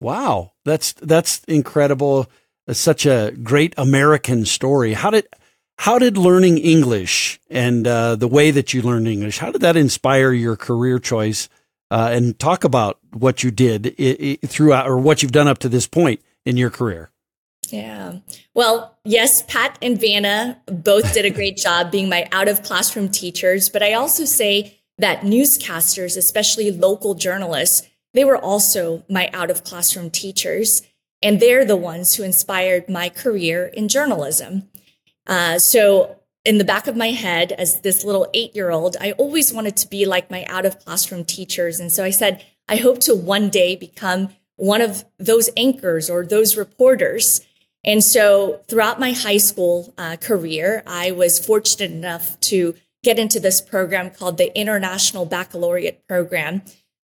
Wow, 0.00 0.52
that's 0.64 0.92
that's 0.94 1.42
incredible. 1.44 2.30
It's 2.66 2.80
such 2.80 3.06
a 3.06 3.32
great 3.42 3.74
American 3.76 4.44
story. 4.44 4.92
How 4.94 5.10
did 5.10 5.26
how 5.78 5.98
did 5.98 6.18
learning 6.18 6.58
English 6.58 7.40
and 7.50 7.86
uh, 7.86 8.16
the 8.16 8.28
way 8.28 8.50
that 8.50 8.74
you 8.74 8.82
learned 8.82 9.08
English 9.08 9.38
how 9.38 9.50
did 9.52 9.60
that 9.62 9.76
inspire 9.76 10.32
your 10.32 10.56
career 10.56 10.98
choice? 10.98 11.48
Uh, 11.88 12.10
and 12.10 12.36
talk 12.40 12.64
about 12.64 12.98
what 13.12 13.44
you 13.44 13.52
did 13.52 13.94
I- 13.96 14.38
I, 14.42 14.46
throughout 14.46 14.88
or 14.88 14.98
what 14.98 15.22
you've 15.22 15.30
done 15.30 15.46
up 15.46 15.58
to 15.58 15.68
this 15.68 15.86
point 15.86 16.20
in 16.44 16.56
your 16.56 16.68
career. 16.68 17.10
Yeah. 17.70 18.18
Well, 18.54 18.98
yes, 19.04 19.42
Pat 19.42 19.78
and 19.80 20.00
Vanna 20.00 20.60
both 20.66 21.14
did 21.14 21.24
a 21.24 21.30
great 21.30 21.56
job 21.66 21.92
being 21.92 22.08
my 22.08 22.28
out 22.32 22.48
of 22.48 22.64
classroom 22.64 23.08
teachers, 23.08 23.68
but 23.68 23.84
I 23.84 23.92
also 23.92 24.24
say 24.24 24.78
that 24.98 25.20
newscasters, 25.20 26.16
especially 26.16 26.72
local 26.72 27.14
journalists, 27.14 27.88
they 28.16 28.24
were 28.24 28.38
also 28.38 29.04
my 29.08 29.30
out 29.32 29.50
of 29.50 29.64
classroom 29.64 30.10
teachers, 30.10 30.82
and 31.22 31.40
they're 31.40 31.64
the 31.64 31.76
ones 31.76 32.14
who 32.14 32.22
inspired 32.22 32.88
my 32.88 33.08
career 33.08 33.66
in 33.66 33.88
journalism. 33.88 34.68
Uh, 35.26 35.58
so, 35.58 36.20
in 36.44 36.58
the 36.58 36.64
back 36.64 36.86
of 36.86 36.96
my 36.96 37.10
head, 37.10 37.52
as 37.52 37.80
this 37.80 38.04
little 38.04 38.28
eight 38.32 38.54
year 38.54 38.70
old, 38.70 38.96
I 39.00 39.12
always 39.12 39.52
wanted 39.52 39.76
to 39.78 39.88
be 39.88 40.06
like 40.06 40.30
my 40.30 40.44
out 40.44 40.64
of 40.64 40.78
classroom 40.78 41.24
teachers. 41.24 41.80
And 41.80 41.90
so 41.90 42.04
I 42.04 42.10
said, 42.10 42.44
I 42.68 42.76
hope 42.76 43.00
to 43.00 43.16
one 43.16 43.50
day 43.50 43.74
become 43.74 44.28
one 44.54 44.80
of 44.80 45.04
those 45.18 45.50
anchors 45.56 46.08
or 46.08 46.24
those 46.24 46.56
reporters. 46.56 47.40
And 47.84 48.02
so 48.02 48.60
throughout 48.68 49.00
my 49.00 49.12
high 49.12 49.36
school 49.38 49.92
uh, 49.98 50.16
career, 50.16 50.84
I 50.86 51.10
was 51.10 51.44
fortunate 51.44 51.90
enough 51.90 52.38
to 52.42 52.74
get 53.02 53.18
into 53.18 53.38
this 53.40 53.60
program 53.60 54.10
called 54.10 54.38
the 54.38 54.56
International 54.58 55.26
Baccalaureate 55.26 56.06
Program. 56.08 56.62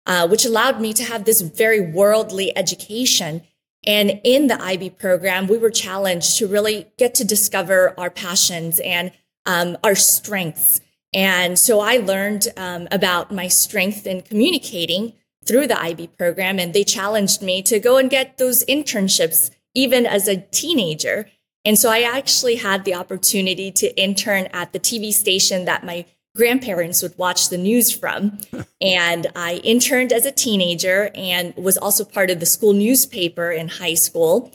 Uh, 0.08 0.28
which 0.28 0.46
allowed 0.46 0.82
me 0.82 0.94
to 0.94 1.04
have 1.04 1.26
this 1.26 1.42
very 1.42 1.80
worldly 1.80 2.56
education. 2.58 3.44
And 3.86 4.20
in 4.24 4.48
the 4.48 4.60
IB 4.62 4.92
program, 4.92 5.48
we 5.48 5.60
were 5.60 5.70
challenged 5.70 6.38
to 6.40 6.48
really 6.48 6.88
get 6.98 7.14
to 7.16 7.24
discover 7.24 7.94
our 8.00 8.10
passions 8.10 8.80
and 8.80 9.12
um, 9.46 9.78
our 9.84 9.94
strengths. 9.94 10.82
And 11.14 11.60
so 11.60 11.82
I 11.82 11.98
learned 11.98 12.48
um, 12.58 12.88
about 12.92 13.32
my 13.32 13.48
strength 13.48 14.08
in 14.08 14.22
communicating 14.22 15.14
through 15.46 15.68
the 15.68 15.80
IB 15.80 16.08
program. 16.08 16.58
And 16.60 16.74
they 16.74 16.84
challenged 16.84 17.42
me 17.42 17.62
to 17.64 17.80
go 17.80 17.98
and 17.98 18.10
get 18.10 18.38
those 18.38 18.64
internships, 18.66 19.52
even 19.76 20.06
as 20.06 20.28
a 20.28 20.38
teenager. 20.38 21.30
And 21.64 21.78
so 21.78 21.92
I 21.92 22.02
actually 22.02 22.56
had 22.56 22.86
the 22.86 22.96
opportunity 22.96 23.72
to 23.74 23.96
intern 24.02 24.48
at 24.54 24.74
the 24.74 24.80
TV 24.80 25.12
station 25.12 25.66
that 25.66 25.86
my 25.86 26.06
grandparents 26.36 27.02
would 27.02 27.18
watch 27.18 27.50
the 27.50 27.58
news 27.58 27.92
from. 27.94 28.38
and 28.82 29.28
I 29.36 29.56
interned 29.64 30.12
as 30.12 30.26
a 30.26 30.32
teenager 30.32 31.12
and 31.16 31.54
was 31.56 31.78
also 31.78 32.04
part 32.04 32.30
of 32.30 32.40
the 32.40 32.46
school 32.46 32.74
newspaper 32.74 33.52
in 33.52 33.68
high 33.68 33.96
school. 33.96 34.52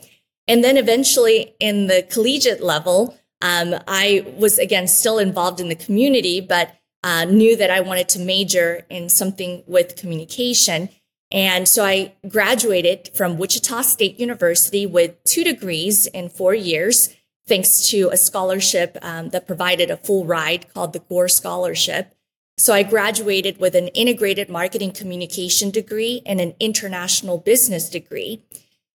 And 0.49 0.62
then 0.62 0.76
eventually 0.76 1.54
in 1.61 1.87
the 1.87 2.02
collegiate 2.02 2.62
level, 2.62 3.18
um, 3.42 3.75
I 3.87 4.33
was 4.38 4.59
again 4.59 4.88
still 4.88 5.18
involved 5.18 5.61
in 5.61 5.68
the 5.68 5.75
community, 5.75 6.40
but 6.40 6.75
uh, 7.02 7.25
knew 7.25 7.56
that 7.56 7.71
I 7.71 7.80
wanted 7.80 8.09
to 8.11 8.18
major 8.18 8.85
in 8.88 9.09
something 9.09 9.62
with 9.66 9.97
communication. 9.97 10.88
And 11.30 11.68
so 11.68 11.85
I 11.85 12.14
graduated 12.28 13.11
from 13.14 13.37
Wichita 13.37 13.83
State 13.83 14.18
University 14.18 14.87
with 14.87 15.23
two 15.25 15.45
degrees 15.45 16.06
in 16.06 16.28
four 16.28 16.54
years 16.54 17.15
thanks 17.46 17.88
to 17.90 18.08
a 18.08 18.16
scholarship 18.16 18.98
um, 19.02 19.30
that 19.30 19.46
provided 19.46 19.90
a 19.90 19.96
full 19.96 20.24
ride 20.24 20.72
called 20.74 20.92
the 20.92 20.98
Gore 20.98 21.28
Scholarship. 21.28 22.12
So 22.58 22.72
I 22.72 22.82
graduated 22.82 23.58
with 23.58 23.74
an 23.74 23.88
integrated 23.88 24.48
marketing 24.48 24.92
communication 24.92 25.70
degree 25.70 26.22
and 26.24 26.40
an 26.40 26.54
international 26.58 27.38
business 27.38 27.90
degree. 27.90 28.42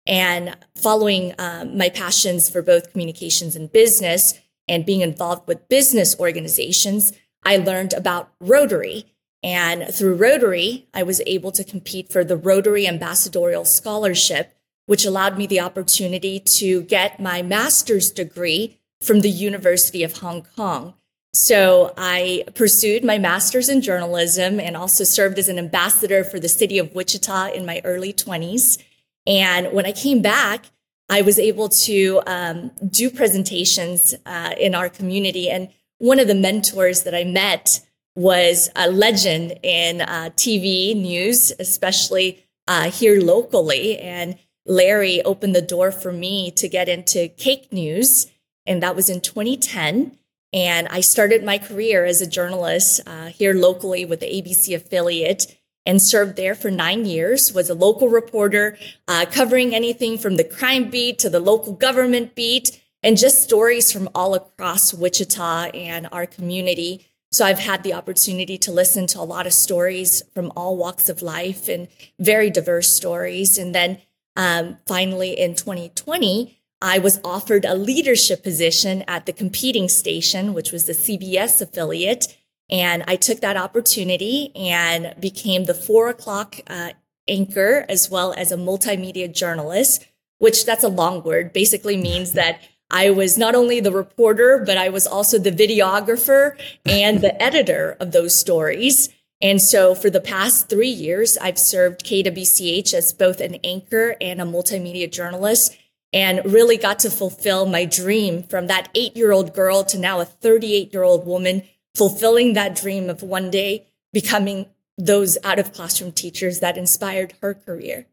And 0.08 0.58
following 0.76 1.36
um, 1.38 1.78
my 1.78 1.90
passions 1.90 2.50
for 2.50 2.62
both 2.62 2.92
communications 2.92 3.56
and 3.56 3.72
business 3.72 4.40
and 4.68 4.86
being 4.86 5.02
involved 5.02 5.48
with 5.48 5.68
business 5.68 6.18
organizations, 6.20 7.12
I 7.44 7.58
learned 7.58 7.94
about 7.94 8.32
Rotary. 8.40 9.06
And 9.44 9.94
through 9.94 10.16
Rotary, 10.16 10.88
I 10.94 11.04
was 11.04 11.22
able 11.26 11.52
to 11.52 11.64
compete 11.64 12.12
for 12.12 12.24
the 12.24 12.38
Rotary 12.38 12.88
Ambassadorial 12.88 13.66
Scholarship, 13.66 14.54
which 14.90 15.06
allowed 15.06 15.38
me 15.38 15.46
the 15.46 15.60
opportunity 15.60 16.40
to 16.40 16.82
get 16.82 17.20
my 17.20 17.44
master's 17.44 18.10
degree 18.10 18.80
from 19.00 19.20
the 19.20 19.30
University 19.30 20.04
of 20.04 20.18
Hong 20.18 20.48
Kong. 20.56 20.96
So 21.32 21.94
I 21.96 22.44
pursued 22.56 23.04
my 23.04 23.20
master's 23.20 23.70
in 23.70 23.82
journalism 23.84 24.60
and 24.60 24.76
also 24.76 25.04
served 25.04 25.38
as 25.38 25.48
an 25.48 25.60
ambassador 25.60 26.24
for 26.24 26.40
the 26.40 26.50
city 26.50 26.80
of 26.80 26.96
Wichita 26.96 27.52
in 27.52 27.68
my 27.68 27.82
early 27.84 28.12
20s. 28.12 28.82
And 29.28 29.72
when 29.74 29.86
I 29.86 29.92
came 29.92 30.24
back, 30.24 30.66
I 31.08 31.22
was 31.22 31.38
able 31.38 31.70
to 31.70 32.24
um, 32.26 32.72
do 32.90 33.12
presentations 33.12 34.16
uh, 34.26 34.56
in 34.60 34.74
our 34.74 34.90
community. 34.90 35.52
And 35.52 35.70
one 36.00 36.18
of 36.18 36.28
the 36.28 36.34
mentors 36.34 37.04
that 37.04 37.14
I 37.14 37.26
met 37.26 37.80
was 38.16 38.72
a 38.76 38.90
legend 38.90 39.54
in 39.62 40.02
uh, 40.02 40.32
TV 40.36 40.96
news, 40.96 41.54
especially 41.60 42.44
uh, 42.68 42.90
here 42.90 43.22
locally. 43.22 44.00
And 44.00 44.36
Larry 44.70 45.22
opened 45.24 45.56
the 45.56 45.62
door 45.62 45.92
for 45.92 46.14
me 46.14 46.52
to 46.52 46.70
get 46.70 46.88
into 46.88 47.28
KAKE 47.28 47.74
news. 47.74 48.28
And 48.68 48.84
that 48.84 48.96
was 48.96 49.10
in 49.10 49.20
2010. 49.20 50.16
And 50.54 50.88
I 50.88 51.02
started 51.02 51.44
my 51.44 51.58
career 51.58 52.06
as 52.06 52.22
a 52.22 52.30
journalist 52.30 53.02
uh, 53.06 53.28
here 53.28 53.54
locally 53.54 54.06
with 54.06 54.20
the 54.20 54.28
ABC 54.28 54.76
affiliate 54.76 55.58
and 55.86 56.00
served 56.02 56.36
there 56.36 56.54
for 56.54 56.70
nine 56.70 57.06
years, 57.06 57.52
was 57.52 57.70
a 57.70 57.74
local 57.74 58.10
reporter 58.10 58.78
uh, 59.08 59.26
covering 59.32 59.74
anything 59.74 60.18
from 60.20 60.36
the 60.36 60.44
crime 60.44 60.90
beat 60.90 61.18
to 61.20 61.30
the 61.30 61.40
local 61.40 61.74
government 61.74 62.36
beat 62.36 62.80
and 63.02 63.18
just 63.18 63.44
stories 63.44 63.92
from 63.92 64.08
all 64.14 64.36
across 64.36 64.94
Wichita 64.94 65.72
and 65.74 66.08
our 66.12 66.28
community. 66.28 67.08
So 67.32 67.46
I've 67.46 67.60
had 67.60 67.84
the 67.84 67.94
opportunity 67.94 68.58
to 68.60 68.72
listen 68.72 69.08
to 69.08 69.20
a 69.20 69.22
lot 69.22 69.48
of 69.48 69.54
stories 69.54 70.22
from 70.34 70.52
all 70.56 70.78
walks 70.78 71.10
of 71.10 71.22
life 71.22 71.68
and 71.68 71.88
very 72.20 72.50
diverse 72.50 72.92
stories. 72.92 73.58
And 73.58 73.74
then 73.74 74.00
um, 74.40 74.78
finally, 74.88 75.38
in 75.38 75.54
2020, 75.54 76.58
I 76.82 76.98
was 76.98 77.20
offered 77.26 77.66
a 77.66 77.76
leadership 77.76 78.42
position 78.42 79.04
at 79.06 79.26
the 79.26 79.34
competing 79.34 79.90
station, 79.90 80.54
which 80.54 80.72
was 80.72 80.86
the 80.86 80.94
CBS 80.94 81.62
affiliate. 81.62 82.38
And 82.70 83.04
I 83.06 83.18
took 83.18 83.42
that 83.42 83.58
opportunity 83.58 84.56
and 84.56 85.14
became 85.20 85.66
the 85.66 85.74
four 85.74 86.08
o'clock 86.08 86.56
uh, 86.68 86.92
anchor 87.28 87.86
as 87.90 88.10
well 88.10 88.34
as 88.38 88.54
a 88.54 88.56
multimedia 88.56 89.30
journalist, 89.30 90.06
which 90.38 90.66
that's 90.66 90.86
a 90.86 90.88
long 90.88 91.22
word, 91.22 91.52
basically 91.52 91.98
means 91.98 92.32
that 92.32 92.62
I 92.90 93.10
was 93.10 93.38
not 93.38 93.56
only 93.56 93.82
the 93.82 93.92
reporter, 93.92 94.64
but 94.66 94.78
I 94.78 94.88
was 94.88 95.06
also 95.06 95.38
the 95.38 95.52
videographer 95.52 96.58
and 96.86 97.20
the 97.20 97.40
editor 97.44 97.98
of 98.00 98.14
those 98.14 98.40
stories. 98.40 99.10
And 99.42 99.62
so 99.62 99.96
for 99.96 100.10
the 100.10 100.20
past 100.20 100.70
three 100.70 100.90
years, 100.90 101.38
I've 101.38 101.60
served 101.60 102.06
KWCH 102.06 102.94
as 102.94 103.14
both 103.14 103.40
an 103.40 103.56
anchor 103.64 104.16
and 104.20 104.42
a 104.42 104.46
multimedia 104.46 105.10
journalist 105.10 105.78
and 106.12 106.42
really 106.44 106.78
got 106.78 107.00
to 107.00 107.10
fulfill 107.10 107.66
my 107.66 107.86
dream 107.86 108.44
from 108.44 108.68
that 108.68 108.90
eight 108.96 109.16
year 109.16 109.32
old 109.32 109.54
girl 109.54 109.84
to 109.86 109.98
now 109.98 110.20
a 110.20 110.26
38 110.26 110.92
year 110.92 111.04
old 111.04 111.26
woman, 111.26 111.64
fulfilling 111.96 112.54
that 112.54 112.76
dream 112.76 113.10
of 113.10 113.24
one 113.24 113.50
day 113.50 113.88
becoming 114.12 114.66
those 114.98 115.38
out 115.44 115.60
of 115.60 115.72
classroom 115.72 116.12
teachers 116.12 116.60
that 116.60 116.78
inspired 116.78 117.34
her 117.42 117.54
career. 117.54 118.06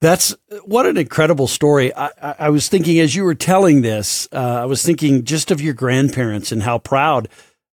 That's 0.00 0.36
what 0.64 0.86
an 0.86 0.98
incredible 0.98 1.48
story. 1.48 1.94
I, 1.96 2.10
I, 2.38 2.50
was 2.50 2.68
thinking 2.68 3.00
as 3.00 3.16
you 3.16 3.24
were 3.24 3.34
telling 3.34 3.80
this, 3.80 4.28
uh, 4.32 4.36
I 4.36 4.66
was 4.66 4.82
thinking 4.84 5.24
just 5.24 5.50
of 5.50 5.62
your 5.62 5.72
grandparents 5.72 6.52
and 6.52 6.62
how 6.62 6.78
proud 6.78 7.28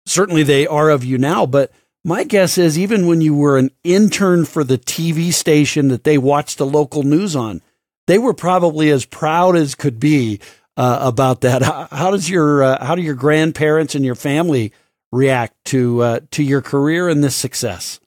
certainly 0.08 0.41
they 0.41 0.65
are 0.65 0.89
of 0.89 1.03
you 1.03 1.20
now. 1.20 1.46
But 1.46 1.72
my 2.05 2.24
guess 2.24 2.59
is 2.59 2.77
even 2.77 3.07
when 3.07 3.19
you 3.19 3.33
were 3.33 3.57
an 3.57 3.71
intern 3.83 4.45
for 4.45 4.63
the 4.63 4.77
TV 4.77 5.33
station 5.33 5.88
that 5.88 6.03
they 6.03 6.19
watched 6.19 6.59
the 6.59 6.65
local 6.65 7.01
news 7.01 7.35
on, 7.35 7.63
they 8.05 8.19
were 8.19 8.33
probably 8.33 8.91
as 8.91 9.05
proud 9.05 9.55
as 9.55 9.74
could 9.74 10.00
be 10.00 10.39
uh, 10.77 11.00
about 11.01 11.41
that. 11.41 11.63
How, 11.63 11.88
how 11.91 12.12
does 12.12 12.29
your 12.29 12.62
uh, 12.62 12.85
how 12.85 12.93
do 12.93 13.01
your 13.01 13.15
grandparents 13.15 13.95
and 13.95 14.05
your 14.05 14.13
family 14.13 14.71
react 15.12 15.55
to 15.65 16.03
uh, 16.03 16.19
to 16.31 16.43
your 16.43 16.62
career 16.62 17.09
and 17.09 17.24
this 17.24 17.35
success? 17.35 18.00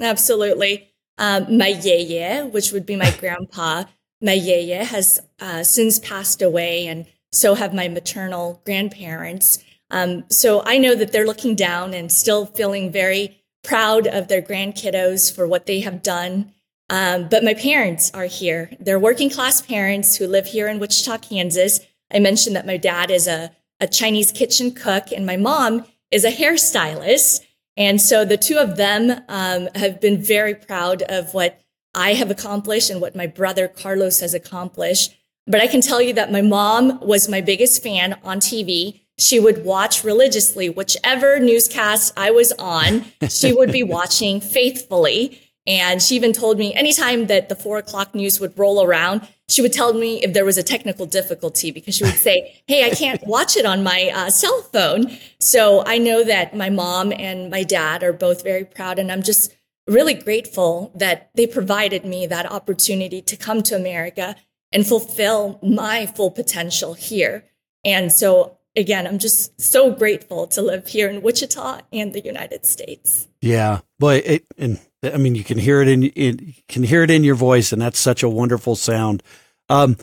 Absolutely. 0.00 0.88
Um, 1.18 1.58
my 1.58 1.72
yeye, 1.72 2.48
which 2.52 2.70
would 2.70 2.86
be 2.86 2.94
my 2.94 3.10
grandpa, 3.18 3.82
my 4.22 4.38
yeye 4.38 4.84
has 4.84 5.18
uh, 5.40 5.64
since 5.64 5.98
passed 5.98 6.40
away, 6.40 6.86
and 6.86 7.04
so 7.32 7.56
have 7.56 7.74
my 7.74 7.88
maternal 7.88 8.62
grandparents. 8.64 9.58
Um, 9.90 10.24
so 10.30 10.62
I 10.64 10.78
know 10.78 10.94
that 10.94 11.10
they're 11.10 11.26
looking 11.26 11.56
down 11.56 11.94
and 11.94 12.12
still 12.12 12.46
feeling 12.46 12.92
very 12.92 13.39
proud 13.62 14.06
of 14.06 14.28
their 14.28 14.42
grandkiddos 14.42 15.34
for 15.34 15.46
what 15.46 15.66
they 15.66 15.80
have 15.80 16.02
done. 16.02 16.52
Um, 16.88 17.28
but 17.28 17.44
my 17.44 17.54
parents 17.54 18.10
are 18.12 18.24
here. 18.24 18.70
They're 18.80 18.98
working 18.98 19.30
class 19.30 19.62
parents 19.62 20.16
who 20.16 20.26
live 20.26 20.46
here 20.46 20.68
in 20.68 20.80
Wichita, 20.80 21.18
Kansas. 21.18 21.80
I 22.12 22.18
mentioned 22.18 22.56
that 22.56 22.66
my 22.66 22.76
dad 22.76 23.10
is 23.10 23.28
a, 23.28 23.52
a 23.78 23.86
Chinese 23.86 24.32
kitchen 24.32 24.72
cook 24.72 25.12
and 25.12 25.24
my 25.24 25.36
mom 25.36 25.84
is 26.10 26.24
a 26.24 26.32
hairstylist. 26.32 27.40
And 27.76 28.00
so 28.00 28.24
the 28.24 28.36
two 28.36 28.58
of 28.58 28.76
them 28.76 29.22
um, 29.28 29.68
have 29.74 30.00
been 30.00 30.20
very 30.20 30.54
proud 30.54 31.02
of 31.02 31.32
what 31.32 31.60
I 31.94 32.14
have 32.14 32.30
accomplished 32.30 32.90
and 32.90 33.00
what 33.00 33.16
my 33.16 33.26
brother 33.26 33.68
Carlos 33.68 34.20
has 34.20 34.34
accomplished. 34.34 35.14
But 35.46 35.60
I 35.60 35.66
can 35.66 35.80
tell 35.80 36.02
you 36.02 36.12
that 36.14 36.32
my 36.32 36.42
mom 36.42 37.00
was 37.00 37.28
my 37.28 37.40
biggest 37.40 37.82
fan 37.82 38.18
on 38.22 38.40
TV. 38.40 38.99
She 39.20 39.38
would 39.38 39.64
watch 39.64 40.02
religiously 40.02 40.68
whichever 40.68 41.38
newscast 41.38 42.12
I 42.16 42.30
was 42.30 42.52
on, 42.52 43.04
she 43.28 43.52
would 43.52 43.70
be 43.70 43.82
watching 43.98 44.40
faithfully. 44.40 45.40
And 45.66 46.02
she 46.02 46.16
even 46.16 46.32
told 46.32 46.58
me 46.58 46.74
anytime 46.74 47.26
that 47.26 47.48
the 47.48 47.54
four 47.54 47.78
o'clock 47.78 48.14
news 48.14 48.40
would 48.40 48.58
roll 48.58 48.82
around, 48.82 49.28
she 49.48 49.60
would 49.60 49.72
tell 49.72 49.92
me 49.92 50.22
if 50.22 50.32
there 50.32 50.44
was 50.44 50.56
a 50.56 50.62
technical 50.62 51.04
difficulty 51.04 51.70
because 51.70 51.94
she 51.94 52.04
would 52.04 52.14
say, 52.14 52.62
Hey, 52.66 52.84
I 52.86 52.90
can't 52.90 53.24
watch 53.26 53.56
it 53.56 53.66
on 53.66 53.82
my 53.82 54.10
uh, 54.14 54.30
cell 54.30 54.62
phone. 54.62 55.10
So 55.38 55.84
I 55.86 55.98
know 55.98 56.24
that 56.24 56.56
my 56.56 56.70
mom 56.70 57.12
and 57.12 57.50
my 57.50 57.62
dad 57.62 58.02
are 58.02 58.12
both 58.12 58.42
very 58.42 58.64
proud. 58.64 58.98
And 58.98 59.12
I'm 59.12 59.22
just 59.22 59.54
really 59.86 60.14
grateful 60.14 60.92
that 60.94 61.30
they 61.34 61.46
provided 61.46 62.04
me 62.04 62.26
that 62.26 62.50
opportunity 62.50 63.20
to 63.22 63.36
come 63.36 63.62
to 63.64 63.76
America 63.76 64.36
and 64.72 64.86
fulfill 64.86 65.58
my 65.62 66.06
full 66.06 66.30
potential 66.30 66.94
here. 66.94 67.44
And 67.84 68.12
so 68.12 68.58
again, 68.76 69.06
I'm 69.06 69.18
just 69.18 69.60
so 69.60 69.90
grateful 69.90 70.46
to 70.48 70.62
live 70.62 70.88
here 70.88 71.08
in 71.08 71.22
Wichita 71.22 71.80
and 71.92 72.12
the 72.12 72.24
United 72.24 72.64
States. 72.66 73.28
Yeah, 73.40 73.80
boy, 73.98 74.16
it, 74.24 74.46
and 74.58 74.78
I 75.02 75.16
mean, 75.16 75.34
you 75.34 75.44
can 75.44 75.58
hear 75.58 75.80
it 75.82 75.88
in, 75.88 76.04
in 76.04 76.54
can 76.68 76.82
hear 76.82 77.02
it 77.02 77.10
in 77.10 77.24
your 77.24 77.34
voice, 77.34 77.72
and 77.72 77.80
that's 77.80 77.98
such 77.98 78.22
a 78.22 78.28
wonderful 78.28 78.76
sound. 78.76 79.22
Um, 79.68 79.96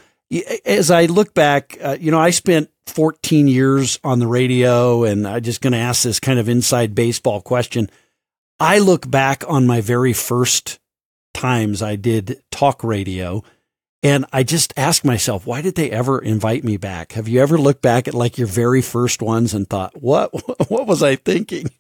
as 0.66 0.92
I 0.92 1.06
look 1.06 1.34
back, 1.34 1.78
uh, 1.82 1.98
you 2.00 2.12
know, 2.12 2.20
I 2.20 2.32
spent 2.32 2.70
14 2.88 3.48
years 3.48 4.00
on 4.04 4.20
the 4.20 4.28
radio, 4.28 5.04
and 5.04 5.28
I'm 5.28 5.42
just 5.42 5.62
going 5.62 5.74
to 5.74 5.80
ask 5.80 6.04
this 6.04 6.20
kind 6.20 6.40
of 6.40 6.50
inside 6.50 6.96
baseball 6.96 7.42
question. 7.42 7.90
I 8.60 8.80
look 8.80 9.10
back 9.10 9.44
on 9.48 9.68
my 9.68 9.82
very 9.82 10.14
first 10.14 10.80
times 11.34 11.82
I 11.82 11.96
did 11.96 12.42
talk 12.52 12.84
radio 12.84 13.44
and 14.08 14.26
I 14.32 14.44
just 14.44 14.74
ask 14.78 15.04
myself, 15.04 15.46
why 15.46 15.62
did 15.62 15.76
they 15.76 15.92
ever 15.92 16.18
invite 16.20 16.64
me 16.64 16.78
back? 16.78 17.12
Have 17.12 17.28
you 17.28 17.42
ever 17.42 17.58
looked 17.58 17.82
back 17.82 18.08
at 18.08 18.14
like 18.14 18.38
your 18.38 18.48
very 18.48 18.82
first 18.82 19.22
ones 19.22 19.54
and 19.54 19.70
thought, 19.70 20.02
what, 20.02 20.32
what 20.70 20.88
was 20.88 21.04
I 21.04 21.18
thinking? 21.18 21.70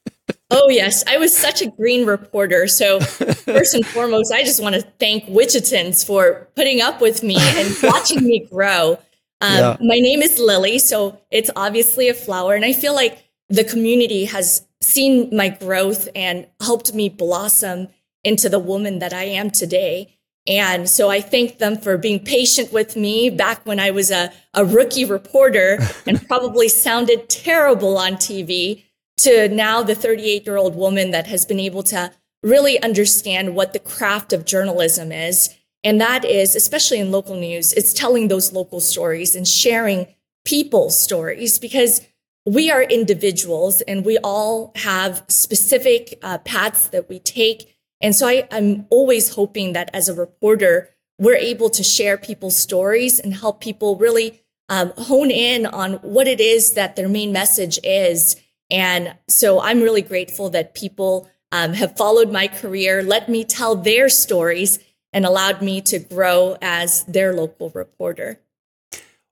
Oh, 0.49 0.69
yes. 0.69 1.05
I 1.07 1.17
was 1.17 1.35
such 1.35 1.61
a 1.61 1.69
green 1.69 2.05
reporter. 2.05 2.67
So, 2.67 2.99
first 3.01 3.73
and 3.73 3.85
foremost, 3.85 4.31
I 4.33 4.43
just 4.43 4.61
want 4.61 4.75
to 4.75 4.81
thank 4.97 5.25
Wichitans 5.25 6.05
for 6.05 6.49
putting 6.55 6.81
up 6.81 7.01
with 7.01 7.21
me 7.21 7.35
and 7.37 7.75
watching 7.83 8.25
me 8.25 8.45
grow. 8.49 8.97
Um, 9.41 9.57
yeah. 9.57 9.77
My 9.81 9.99
name 9.99 10.21
is 10.21 10.39
Lily. 10.39 10.79
So, 10.79 11.21
it's 11.31 11.49
obviously 11.55 12.09
a 12.09 12.13
flower. 12.13 12.55
And 12.55 12.63
I 12.63 12.73
feel 12.73 12.93
like 12.93 13.25
the 13.49 13.63
community 13.63 14.25
has 14.25 14.65
seen 14.81 15.35
my 15.35 15.49
growth 15.49 16.07
and 16.15 16.47
helped 16.61 16.93
me 16.93 17.07
blossom 17.09 17.89
into 18.23 18.49
the 18.49 18.59
woman 18.59 18.99
that 18.99 19.13
I 19.13 19.23
am 19.23 19.49
today. 19.49 20.16
And 20.47 20.89
so 20.89 21.09
I 21.09 21.19
thank 21.19 21.57
them 21.57 21.77
for 21.77 21.97
being 21.97 22.23
patient 22.23 22.71
with 22.71 22.95
me 22.95 23.29
back 23.29 23.65
when 23.65 23.79
I 23.79 23.91
was 23.91 24.11
a, 24.11 24.31
a 24.53 24.63
rookie 24.63 25.05
reporter 25.05 25.79
and 26.07 26.25
probably 26.27 26.69
sounded 26.69 27.29
terrible 27.29 27.97
on 27.97 28.13
TV 28.13 28.83
to 29.17 29.49
now 29.49 29.83
the 29.83 29.95
38 29.95 30.45
year 30.45 30.57
old 30.57 30.75
woman 30.75 31.11
that 31.11 31.27
has 31.27 31.45
been 31.45 31.59
able 31.59 31.83
to 31.83 32.11
really 32.43 32.81
understand 32.81 33.55
what 33.55 33.73
the 33.73 33.79
craft 33.79 34.31
of 34.31 34.45
journalism 34.45 35.11
is. 35.11 35.53
And 35.83 35.99
that 35.99 36.23
is, 36.23 36.55
especially 36.55 36.99
in 36.99 37.11
local 37.11 37.35
news, 37.35 37.73
it's 37.73 37.93
telling 37.93 38.27
those 38.27 38.53
local 38.53 38.79
stories 38.79 39.35
and 39.35 39.47
sharing 39.47 40.07
people's 40.45 41.01
stories 41.01 41.59
because 41.59 42.01
we 42.45 42.71
are 42.71 42.83
individuals 42.83 43.81
and 43.81 44.05
we 44.05 44.17
all 44.19 44.71
have 44.75 45.23
specific 45.27 46.17
uh, 46.23 46.37
paths 46.39 46.87
that 46.89 47.09
we 47.09 47.19
take 47.19 47.76
and 48.01 48.15
so 48.15 48.27
I, 48.27 48.47
I'm 48.51 48.85
always 48.89 49.33
hoping 49.35 49.73
that 49.73 49.89
as 49.93 50.07
a 50.07 50.13
reporter, 50.13 50.89
we're 51.19 51.35
able 51.35 51.69
to 51.71 51.83
share 51.83 52.17
people's 52.17 52.57
stories 52.57 53.19
and 53.19 53.33
help 53.33 53.59
people 53.59 53.95
really 53.97 54.41
um, 54.69 54.91
hone 54.97 55.31
in 55.31 55.65
on 55.65 55.93
what 55.95 56.27
it 56.27 56.39
is 56.39 56.73
that 56.73 56.95
their 56.95 57.09
main 57.09 57.31
message 57.31 57.79
is. 57.83 58.35
And 58.69 59.15
so 59.27 59.61
I'm 59.61 59.81
really 59.81 60.01
grateful 60.01 60.49
that 60.51 60.75
people 60.75 61.29
um, 61.51 61.73
have 61.73 61.95
followed 61.95 62.31
my 62.31 62.47
career, 62.47 63.01
let 63.01 63.29
me 63.29 63.43
tell 63.43 63.75
their 63.75 64.09
stories, 64.09 64.79
and 65.13 65.25
allowed 65.25 65.61
me 65.61 65.81
to 65.81 65.99
grow 65.99 66.57
as 66.61 67.03
their 67.05 67.33
local 67.33 67.69
reporter. 67.69 68.39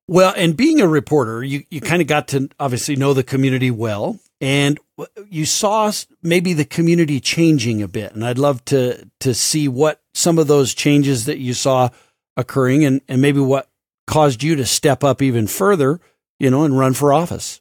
Well, 0.07 0.33
and 0.37 0.55
being 0.55 0.81
a 0.81 0.87
reporter, 0.87 1.43
you, 1.43 1.63
you 1.69 1.81
kind 1.81 2.01
of 2.01 2.07
got 2.07 2.29
to 2.29 2.47
obviously 2.59 2.95
know 2.95 3.13
the 3.13 3.23
community 3.23 3.71
well 3.71 4.19
and 4.45 4.79
you 5.27 5.43
saw 5.43 5.91
maybe 6.21 6.53
the 6.53 6.65
community 6.65 7.19
changing 7.19 7.81
a 7.81 7.87
bit. 7.87 8.13
And 8.13 8.23
I'd 8.23 8.37
love 8.37 8.63
to 8.65 9.09
to 9.21 9.33
see 9.33 9.67
what 9.67 10.03
some 10.13 10.37
of 10.37 10.45
those 10.45 10.75
changes 10.75 11.25
that 11.25 11.39
you 11.39 11.55
saw 11.55 11.89
occurring, 12.37 12.85
and 12.85 13.01
and 13.07 13.21
maybe 13.21 13.39
what 13.39 13.67
caused 14.05 14.43
you 14.43 14.55
to 14.55 14.65
step 14.65 15.03
up 15.03 15.23
even 15.23 15.47
further, 15.47 15.99
you 16.39 16.51
know, 16.51 16.63
and 16.63 16.77
run 16.77 16.93
for 16.93 17.11
office. 17.11 17.59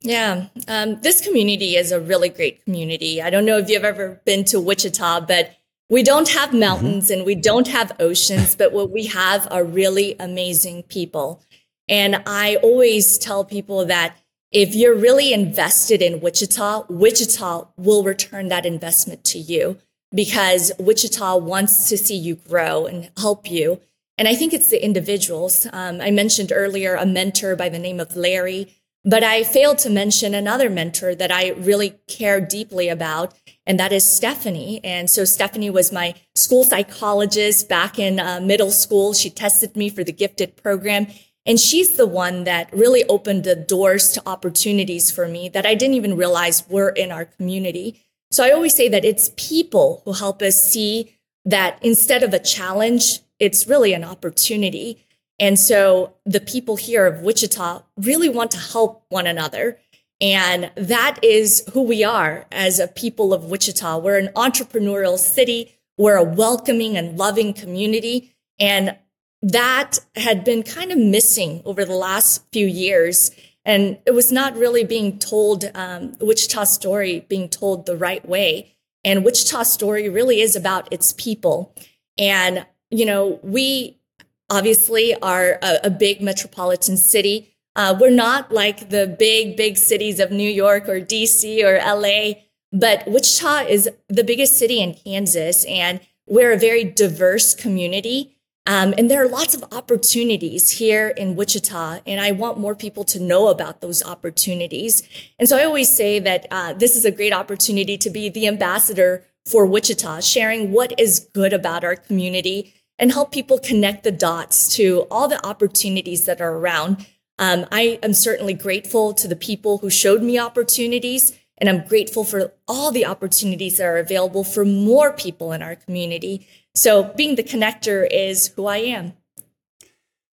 Yeah, 0.00 0.48
um, 0.66 1.00
this 1.02 1.24
community 1.24 1.76
is 1.76 1.92
a 1.92 2.00
really 2.00 2.30
great 2.30 2.64
community. 2.64 3.22
I 3.22 3.30
don't 3.30 3.44
know 3.44 3.58
if 3.58 3.70
you've 3.70 3.84
ever 3.84 4.20
been 4.24 4.42
to 4.46 4.60
Wichita, 4.60 5.20
but 5.20 5.54
we 5.88 6.02
don't 6.02 6.28
have 6.30 6.48
mm-hmm. 6.48 6.58
mountains 6.58 7.04
mm-hmm. 7.04 7.18
and 7.18 7.26
we 7.26 7.36
don't 7.36 7.68
have 7.68 7.92
oceans, 8.00 8.56
but 8.56 8.72
what 8.72 8.90
we 8.90 9.06
have 9.06 9.46
are 9.52 9.62
really 9.62 10.16
amazing 10.18 10.82
people. 10.82 11.40
And 11.88 12.24
I 12.26 12.56
always 12.56 13.18
tell 13.18 13.44
people 13.44 13.84
that 13.84 14.16
if 14.52 14.74
you're 14.74 14.94
really 14.94 15.32
invested 15.32 16.02
in 16.02 16.20
Wichita, 16.20 16.84
Wichita 16.90 17.68
will 17.78 18.04
return 18.04 18.48
that 18.48 18.66
investment 18.66 19.24
to 19.24 19.38
you 19.38 19.78
because 20.14 20.70
Wichita 20.78 21.36
wants 21.38 21.88
to 21.88 21.96
see 21.96 22.16
you 22.16 22.36
grow 22.36 22.84
and 22.84 23.10
help 23.16 23.50
you. 23.50 23.80
And 24.18 24.28
I 24.28 24.34
think 24.34 24.52
it's 24.52 24.68
the 24.68 24.84
individuals. 24.84 25.66
Um, 25.72 26.02
I 26.02 26.10
mentioned 26.10 26.52
earlier 26.54 26.94
a 26.94 27.06
mentor 27.06 27.56
by 27.56 27.70
the 27.70 27.78
name 27.78 27.98
of 27.98 28.14
Larry, 28.14 28.76
but 29.04 29.24
I 29.24 29.42
failed 29.42 29.78
to 29.78 29.90
mention 29.90 30.34
another 30.34 30.68
mentor 30.68 31.14
that 31.14 31.32
I 31.32 31.52
really 31.52 31.98
care 32.06 32.38
deeply 32.38 32.90
about, 32.90 33.34
and 33.66 33.80
that 33.80 33.90
is 33.90 34.04
Stephanie. 34.04 34.80
And 34.84 35.08
so 35.08 35.24
Stephanie 35.24 35.70
was 35.70 35.90
my 35.90 36.14
school 36.34 36.62
psychologist 36.62 37.70
back 37.70 37.98
in 37.98 38.20
uh, 38.20 38.38
middle 38.40 38.70
school. 38.70 39.14
She 39.14 39.30
tested 39.30 39.76
me 39.76 39.88
for 39.88 40.04
the 40.04 40.12
gifted 40.12 40.56
program 40.56 41.06
and 41.44 41.58
she's 41.58 41.96
the 41.96 42.06
one 42.06 42.44
that 42.44 42.72
really 42.72 43.04
opened 43.04 43.44
the 43.44 43.56
doors 43.56 44.10
to 44.12 44.22
opportunities 44.26 45.10
for 45.10 45.26
me 45.26 45.48
that 45.48 45.66
I 45.66 45.74
didn't 45.74 45.96
even 45.96 46.16
realize 46.16 46.68
were 46.68 46.90
in 46.90 47.10
our 47.10 47.24
community. 47.24 48.00
So 48.30 48.44
I 48.44 48.50
always 48.50 48.74
say 48.74 48.88
that 48.88 49.04
it's 49.04 49.32
people 49.36 50.02
who 50.04 50.12
help 50.12 50.40
us 50.40 50.62
see 50.62 51.16
that 51.44 51.78
instead 51.82 52.22
of 52.22 52.32
a 52.32 52.38
challenge, 52.38 53.20
it's 53.40 53.66
really 53.66 53.92
an 53.92 54.04
opportunity. 54.04 55.04
And 55.38 55.58
so 55.58 56.14
the 56.24 56.40
people 56.40 56.76
here 56.76 57.06
of 57.06 57.22
Wichita 57.22 57.82
really 57.96 58.28
want 58.28 58.52
to 58.52 58.58
help 58.58 59.04
one 59.08 59.26
another. 59.26 59.78
And 60.20 60.70
that 60.76 61.18
is 61.24 61.64
who 61.72 61.82
we 61.82 62.04
are 62.04 62.46
as 62.52 62.78
a 62.78 62.86
people 62.86 63.34
of 63.34 63.46
Wichita. 63.46 63.98
We're 63.98 64.18
an 64.18 64.30
entrepreneurial 64.36 65.18
city. 65.18 65.74
We're 65.98 66.16
a 66.16 66.22
welcoming 66.22 66.96
and 66.96 67.18
loving 67.18 67.52
community. 67.52 68.32
And 68.60 68.96
that 69.42 69.98
had 70.14 70.44
been 70.44 70.62
kind 70.62 70.92
of 70.92 70.98
missing 70.98 71.62
over 71.64 71.84
the 71.84 71.96
last 71.96 72.44
few 72.52 72.66
years. 72.66 73.32
And 73.64 73.98
it 74.06 74.12
was 74.12 74.32
not 74.32 74.56
really 74.56 74.84
being 74.84 75.18
told, 75.18 75.70
um, 75.74 76.16
story 76.64 77.26
being 77.28 77.48
told 77.48 77.86
the 77.86 77.96
right 77.96 78.26
way. 78.26 78.76
And 79.04 79.24
Wichita 79.24 79.64
story 79.64 80.08
really 80.08 80.40
is 80.40 80.54
about 80.54 80.92
its 80.92 81.12
people. 81.12 81.74
And, 82.16 82.66
you 82.90 83.04
know, 83.04 83.40
we 83.42 84.00
obviously 84.48 85.14
are 85.16 85.58
a, 85.62 85.80
a 85.84 85.90
big 85.90 86.20
metropolitan 86.20 86.96
city. 86.96 87.56
Uh, 87.74 87.96
we're 87.98 88.10
not 88.10 88.52
like 88.52 88.90
the 88.90 89.06
big, 89.18 89.56
big 89.56 89.76
cities 89.76 90.20
of 90.20 90.30
New 90.30 90.48
York 90.48 90.88
or 90.88 91.00
DC 91.00 91.64
or 91.64 91.78
LA, 91.78 92.42
but 92.72 93.06
Wichita 93.06 93.66
is 93.68 93.90
the 94.08 94.22
biggest 94.22 94.58
city 94.58 94.80
in 94.80 94.94
Kansas. 94.94 95.64
And 95.64 96.00
we're 96.26 96.52
a 96.52 96.58
very 96.58 96.84
diverse 96.84 97.54
community. 97.54 98.36
Um, 98.64 98.94
and 98.96 99.10
there 99.10 99.24
are 99.24 99.28
lots 99.28 99.54
of 99.54 99.64
opportunities 99.72 100.70
here 100.70 101.08
in 101.08 101.34
Wichita, 101.34 102.00
and 102.06 102.20
I 102.20 102.30
want 102.30 102.58
more 102.58 102.76
people 102.76 103.02
to 103.04 103.18
know 103.18 103.48
about 103.48 103.80
those 103.80 104.04
opportunities. 104.04 105.02
And 105.38 105.48
so 105.48 105.58
I 105.58 105.64
always 105.64 105.94
say 105.94 106.20
that 106.20 106.46
uh, 106.50 106.72
this 106.74 106.94
is 106.94 107.04
a 107.04 107.10
great 107.10 107.32
opportunity 107.32 107.98
to 107.98 108.08
be 108.08 108.28
the 108.28 108.46
ambassador 108.46 109.24
for 109.44 109.66
Wichita, 109.66 110.20
sharing 110.20 110.70
what 110.70 110.98
is 110.98 111.28
good 111.34 111.52
about 111.52 111.82
our 111.82 111.96
community 111.96 112.72
and 112.98 113.10
help 113.10 113.32
people 113.32 113.58
connect 113.58 114.04
the 114.04 114.12
dots 114.12 114.76
to 114.76 115.06
all 115.10 115.26
the 115.26 115.44
opportunities 115.44 116.24
that 116.26 116.40
are 116.40 116.56
around. 116.56 117.04
Um, 117.40 117.66
I 117.72 117.98
am 118.00 118.14
certainly 118.14 118.54
grateful 118.54 119.12
to 119.14 119.26
the 119.26 119.34
people 119.34 119.78
who 119.78 119.90
showed 119.90 120.22
me 120.22 120.38
opportunities, 120.38 121.36
and 121.58 121.68
I'm 121.68 121.84
grateful 121.88 122.22
for 122.22 122.52
all 122.68 122.92
the 122.92 123.06
opportunities 123.06 123.78
that 123.78 123.86
are 123.86 123.98
available 123.98 124.44
for 124.44 124.64
more 124.64 125.12
people 125.12 125.50
in 125.50 125.62
our 125.62 125.74
community. 125.74 126.46
So 126.74 127.04
being 127.04 127.36
the 127.36 127.42
connector 127.42 128.06
is 128.10 128.48
who 128.48 128.66
I 128.66 128.78
am. 128.78 129.12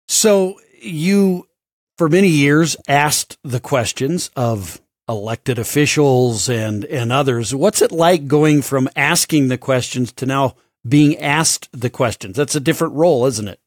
So 0.07 0.59
you, 0.81 1.47
for 1.97 2.09
many 2.09 2.27
years, 2.27 2.75
asked 2.87 3.37
the 3.43 3.59
questions 3.59 4.29
of 4.35 4.81
elected 5.07 5.59
officials 5.59 6.49
and, 6.49 6.85
and 6.85 7.11
others. 7.11 7.53
What's 7.53 7.81
it 7.81 7.91
like 7.91 8.27
going 8.27 8.61
from 8.61 8.89
asking 8.95 9.47
the 9.47 9.57
questions 9.57 10.11
to 10.13 10.25
now 10.25 10.55
being 10.87 11.17
asked 11.19 11.69
the 11.71 11.89
questions? 11.89 12.35
That's 12.35 12.55
a 12.55 12.59
different 12.59 12.93
role, 12.93 13.25
isn't 13.25 13.47
it? 13.47 13.59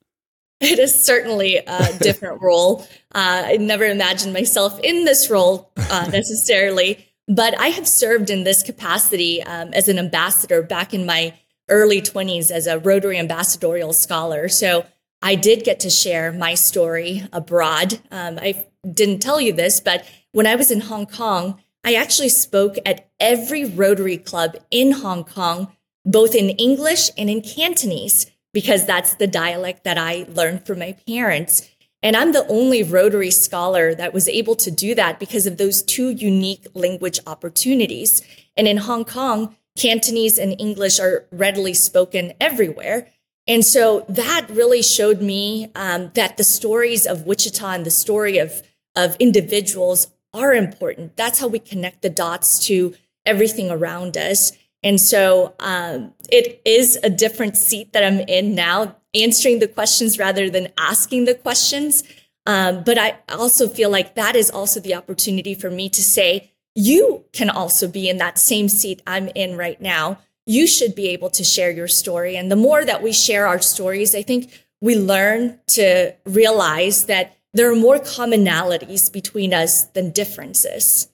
It 0.60 0.78
is 0.78 1.04
certainly 1.04 1.56
a 1.56 1.92
different 2.00 2.40
role. 2.40 2.86
Uh, 3.14 3.44
I 3.46 3.56
never 3.58 3.84
imagined 3.84 4.32
myself 4.32 4.78
in 4.80 5.04
this 5.04 5.30
role 5.30 5.70
uh, 5.76 6.08
necessarily, 6.12 7.06
but 7.28 7.58
I 7.58 7.68
have 7.68 7.86
served 7.86 8.30
in 8.30 8.44
this 8.44 8.62
capacity 8.62 9.42
um, 9.42 9.70
as 9.74 9.88
an 9.88 9.98
ambassador 9.98 10.62
back 10.62 10.94
in 10.94 11.04
my 11.04 11.34
early 11.68 12.00
20s 12.00 12.50
as 12.50 12.66
a 12.66 12.78
Rotary 12.78 13.18
ambassadorial 13.18 13.92
scholar. 13.92 14.48
So 14.48 14.86
I 15.22 15.34
did 15.34 15.64
get 15.64 15.80
to 15.80 15.90
share 15.90 16.32
my 16.32 16.54
story 16.54 17.22
abroad. 17.32 18.00
Um, 18.10 18.38
I 18.40 18.66
didn't 18.90 19.20
tell 19.20 19.40
you 19.40 19.52
this, 19.52 19.80
but 19.80 20.06
when 20.32 20.46
I 20.46 20.54
was 20.54 20.70
in 20.70 20.80
Hong 20.82 21.06
Kong, 21.06 21.60
I 21.84 21.94
actually 21.94 22.28
spoke 22.28 22.76
at 22.84 23.08
every 23.18 23.64
Rotary 23.64 24.18
club 24.18 24.56
in 24.70 24.92
Hong 24.92 25.24
Kong, 25.24 25.72
both 26.04 26.34
in 26.34 26.50
English 26.50 27.10
and 27.16 27.30
in 27.30 27.42
Cantonese, 27.42 28.30
because 28.52 28.86
that's 28.86 29.14
the 29.14 29.26
dialect 29.26 29.84
that 29.84 29.98
I 29.98 30.26
learned 30.28 30.66
from 30.66 30.80
my 30.80 30.96
parents. 31.06 31.68
And 32.02 32.16
I'm 32.16 32.32
the 32.32 32.46
only 32.48 32.82
Rotary 32.82 33.30
scholar 33.30 33.94
that 33.94 34.12
was 34.12 34.28
able 34.28 34.54
to 34.56 34.70
do 34.70 34.94
that 34.94 35.18
because 35.18 35.46
of 35.46 35.56
those 35.56 35.82
two 35.82 36.10
unique 36.10 36.66
language 36.74 37.18
opportunities. 37.26 38.22
And 38.56 38.68
in 38.68 38.76
Hong 38.76 39.04
Kong, 39.04 39.56
Cantonese 39.76 40.38
and 40.38 40.58
English 40.58 40.98
are 40.98 41.26
readily 41.30 41.74
spoken 41.74 42.32
everywhere. 42.40 43.10
And 43.46 43.64
so 43.64 44.04
that 44.08 44.46
really 44.50 44.82
showed 44.82 45.20
me 45.20 45.70
um, 45.74 46.10
that 46.14 46.36
the 46.36 46.44
stories 46.44 47.06
of 47.06 47.26
Wichita 47.26 47.70
and 47.70 47.86
the 47.86 47.90
story 47.90 48.38
of, 48.38 48.62
of 48.96 49.16
individuals 49.20 50.08
are 50.34 50.52
important. 50.52 51.16
That's 51.16 51.38
how 51.38 51.46
we 51.46 51.58
connect 51.58 52.02
the 52.02 52.10
dots 52.10 52.66
to 52.66 52.94
everything 53.24 53.70
around 53.70 54.16
us. 54.16 54.52
And 54.82 55.00
so 55.00 55.54
um, 55.60 56.12
it 56.30 56.60
is 56.64 56.98
a 57.02 57.10
different 57.10 57.56
seat 57.56 57.92
that 57.92 58.04
I'm 58.04 58.20
in 58.20 58.54
now, 58.54 58.96
answering 59.14 59.58
the 59.58 59.68
questions 59.68 60.18
rather 60.18 60.50
than 60.50 60.68
asking 60.78 61.24
the 61.24 61.34
questions. 61.34 62.04
Um, 62.46 62.84
but 62.84 62.98
I 62.98 63.18
also 63.28 63.68
feel 63.68 63.90
like 63.90 64.14
that 64.14 64.36
is 64.36 64.50
also 64.50 64.78
the 64.78 64.94
opportunity 64.94 65.54
for 65.54 65.70
me 65.70 65.88
to 65.88 66.02
say, 66.02 66.52
you 66.76 67.24
can 67.32 67.48
also 67.48 67.88
be 67.88 68.08
in 68.08 68.18
that 68.18 68.38
same 68.38 68.68
seat 68.68 69.02
I'm 69.06 69.28
in 69.34 69.56
right 69.56 69.80
now. 69.80 70.18
You 70.44 70.66
should 70.66 70.94
be 70.94 71.08
able 71.08 71.30
to 71.30 71.42
share 71.42 71.70
your 71.70 71.88
story. 71.88 72.36
And 72.36 72.52
the 72.52 72.56
more 72.56 72.84
that 72.84 73.02
we 73.02 73.12
share 73.12 73.48
our 73.48 73.60
stories, 73.60 74.14
I 74.14 74.22
think 74.22 74.62
we 74.80 74.94
learn 74.94 75.58
to 75.68 76.14
realize 76.26 77.06
that 77.06 77.34
there 77.54 77.72
are 77.72 77.76
more 77.76 77.98
commonalities 77.98 79.10
between 79.10 79.54
us 79.54 79.84
than 79.84 80.10
differences. 80.10 81.08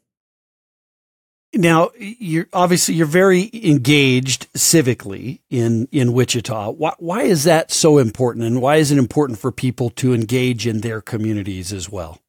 Now, 1.54 1.90
you're 1.98 2.48
obviously 2.52 2.94
you're 2.94 3.06
very 3.06 3.50
engaged 3.52 4.52
civically 4.54 5.40
in 5.50 5.86
in 5.92 6.14
Wichita. 6.14 6.70
Why, 6.70 6.94
why 6.98 7.22
is 7.22 7.44
that 7.44 7.70
so 7.70 7.98
important, 7.98 8.46
and 8.46 8.60
why 8.62 8.76
is 8.76 8.90
it 8.90 8.96
important 8.96 9.38
for 9.38 9.52
people 9.52 9.90
to 9.90 10.14
engage 10.14 10.66
in 10.66 10.80
their 10.80 11.02
communities 11.02 11.72
as 11.72 11.90
well? 11.90 12.21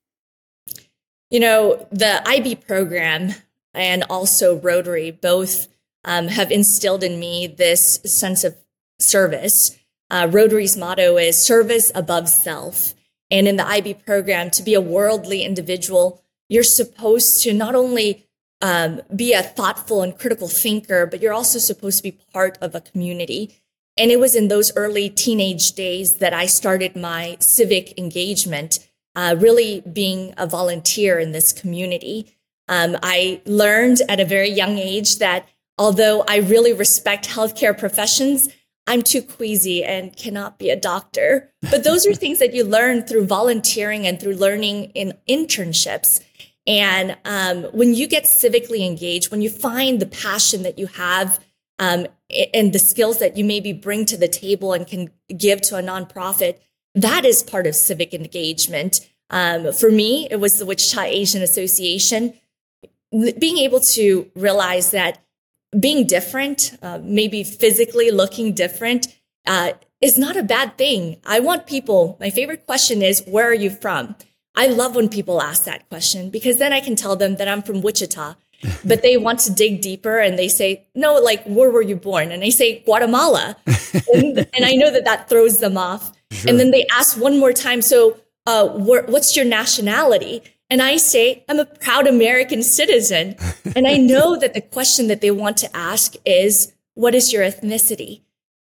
You 1.33 1.39
know, 1.39 1.87
the 1.91 2.21
IB 2.27 2.57
program 2.57 3.33
and 3.73 4.03
also 4.07 4.59
Rotary 4.59 5.09
both 5.09 5.67
um, 6.05 6.27
have 6.27 6.51
instilled 6.51 7.03
in 7.03 7.19
me 7.19 7.47
this 7.47 7.95
sense 8.05 8.43
of 8.43 8.55
service. 8.99 9.75
Uh, 10.11 10.27
Rotary's 10.29 10.77
motto 10.77 11.17
is 11.17 11.35
service 11.35 11.91
above 11.95 12.29
self. 12.29 12.93
And 13.31 13.47
in 13.47 13.55
the 13.55 13.67
IB 13.67 13.95
program, 13.95 14.51
to 14.51 14.61
be 14.61 14.75
a 14.75 14.79
worldly 14.79 15.43
individual, 15.43 16.21
you're 16.49 16.61
supposed 16.61 17.41
to 17.41 17.51
not 17.51 17.73
only 17.73 18.27
um, 18.61 19.01
be 19.15 19.33
a 19.33 19.41
thoughtful 19.41 20.03
and 20.03 20.15
critical 20.15 20.47
thinker, 20.47 21.07
but 21.07 21.19
you're 21.19 21.33
also 21.33 21.57
supposed 21.57 21.97
to 21.97 22.03
be 22.03 22.19
part 22.31 22.59
of 22.61 22.75
a 22.75 22.81
community. 22.81 23.59
And 23.97 24.11
it 24.11 24.19
was 24.19 24.35
in 24.35 24.49
those 24.49 24.71
early 24.75 25.09
teenage 25.09 25.71
days 25.71 26.17
that 26.17 26.33
I 26.35 26.45
started 26.45 26.95
my 26.95 27.37
civic 27.39 27.97
engagement 27.97 28.87
uh, 29.15 29.35
really 29.37 29.81
being 29.81 30.33
a 30.37 30.47
volunteer 30.47 31.19
in 31.19 31.31
this 31.31 31.53
community. 31.53 32.35
Um, 32.67 32.97
I 33.03 33.41
learned 33.45 34.01
at 34.09 34.19
a 34.19 34.25
very 34.25 34.49
young 34.49 34.77
age 34.77 35.17
that 35.17 35.47
although 35.77 36.23
I 36.27 36.37
really 36.37 36.73
respect 36.73 37.27
healthcare 37.27 37.77
professions, 37.77 38.49
I'm 38.85 39.01
too 39.01 39.21
queasy 39.21 39.83
and 39.83 40.15
cannot 40.15 40.59
be 40.59 40.69
a 40.69 40.75
doctor. 40.75 41.51
But 41.69 41.83
those 41.83 42.05
are 42.05 42.13
things 42.13 42.39
that 42.39 42.53
you 42.53 42.63
learn 42.63 43.03
through 43.03 43.25
volunteering 43.25 44.05
and 44.05 44.19
through 44.19 44.35
learning 44.35 44.91
in 44.93 45.13
internships. 45.27 46.21
And 46.65 47.17
um, 47.25 47.63
when 47.73 47.93
you 47.93 48.07
get 48.07 48.23
civically 48.23 48.85
engaged, 48.85 49.31
when 49.31 49.41
you 49.41 49.49
find 49.49 49.99
the 49.99 50.05
passion 50.05 50.63
that 50.63 50.79
you 50.79 50.87
have 50.87 51.39
um, 51.79 52.07
and 52.53 52.71
the 52.71 52.79
skills 52.79 53.19
that 53.19 53.37
you 53.37 53.43
maybe 53.43 53.73
bring 53.73 54.05
to 54.05 54.17
the 54.17 54.27
table 54.27 54.73
and 54.73 54.87
can 54.87 55.11
give 55.35 55.61
to 55.61 55.77
a 55.77 55.81
nonprofit, 55.81 56.59
that 56.95 57.25
is 57.25 57.43
part 57.43 57.67
of 57.67 57.75
civic 57.75 58.13
engagement. 58.13 59.09
Um, 59.29 59.73
for 59.73 59.89
me, 59.89 60.27
it 60.29 60.39
was 60.39 60.59
the 60.59 60.65
Wichita 60.65 61.03
Asian 61.03 61.41
Association. 61.41 62.33
Being 63.11 63.57
able 63.57 63.79
to 63.79 64.29
realize 64.35 64.91
that 64.91 65.23
being 65.79 66.05
different, 66.05 66.77
uh, 66.81 66.99
maybe 67.01 67.43
physically 67.43 68.11
looking 68.11 68.53
different, 68.53 69.07
uh, 69.45 69.73
is 70.01 70.17
not 70.17 70.35
a 70.35 70.43
bad 70.43 70.77
thing. 70.77 71.17
I 71.25 71.39
want 71.39 71.65
people, 71.65 72.17
my 72.19 72.29
favorite 72.29 72.65
question 72.65 73.01
is, 73.01 73.23
where 73.25 73.47
are 73.47 73.53
you 73.53 73.69
from? 73.69 74.15
I 74.55 74.67
love 74.67 74.95
when 74.95 75.09
people 75.09 75.41
ask 75.41 75.63
that 75.63 75.87
question 75.89 76.29
because 76.29 76.57
then 76.57 76.73
I 76.73 76.79
can 76.79 76.95
tell 76.95 77.15
them 77.15 77.37
that 77.37 77.47
I'm 77.47 77.63
from 77.63 77.81
Wichita, 77.81 78.35
but 78.85 79.01
they 79.01 79.17
want 79.17 79.39
to 79.41 79.53
dig 79.53 79.81
deeper 79.81 80.19
and 80.19 80.37
they 80.37 80.47
say, 80.47 80.85
no, 80.93 81.15
like, 81.15 81.43
where 81.45 81.71
were 81.71 81.81
you 81.81 81.95
born? 81.95 82.31
And 82.31 82.43
I 82.43 82.49
say, 82.49 82.79
Guatemala. 82.79 83.55
and, 84.13 84.37
and, 84.37 84.65
I 84.65 84.73
know 84.73 84.91
that 84.91 85.05
that 85.05 85.29
throws 85.29 85.59
them 85.59 85.77
off. 85.77 86.11
Sure. 86.33 86.49
And 86.49 86.59
then 86.59 86.71
they 86.71 86.85
ask 86.91 87.19
one 87.19 87.39
more 87.39 87.53
time, 87.53 87.81
so 87.81 88.17
uh, 88.45 88.67
wh- 88.69 89.07
what's 89.09 89.35
your 89.35 89.45
nationality? 89.45 90.43
And 90.69 90.81
I 90.81 90.97
say, 90.97 91.43
I'm 91.47 91.59
a 91.59 91.65
proud 91.65 92.07
American 92.07 92.63
citizen. 92.63 93.35
and 93.75 93.87
I 93.87 93.97
know 93.97 94.37
that 94.37 94.53
the 94.53 94.61
question 94.61 95.07
that 95.07 95.21
they 95.21 95.31
want 95.31 95.57
to 95.57 95.75
ask 95.75 96.15
is, 96.25 96.73
what 96.95 97.15
is 97.15 97.31
your 97.31 97.43
ethnicity? 97.43 98.21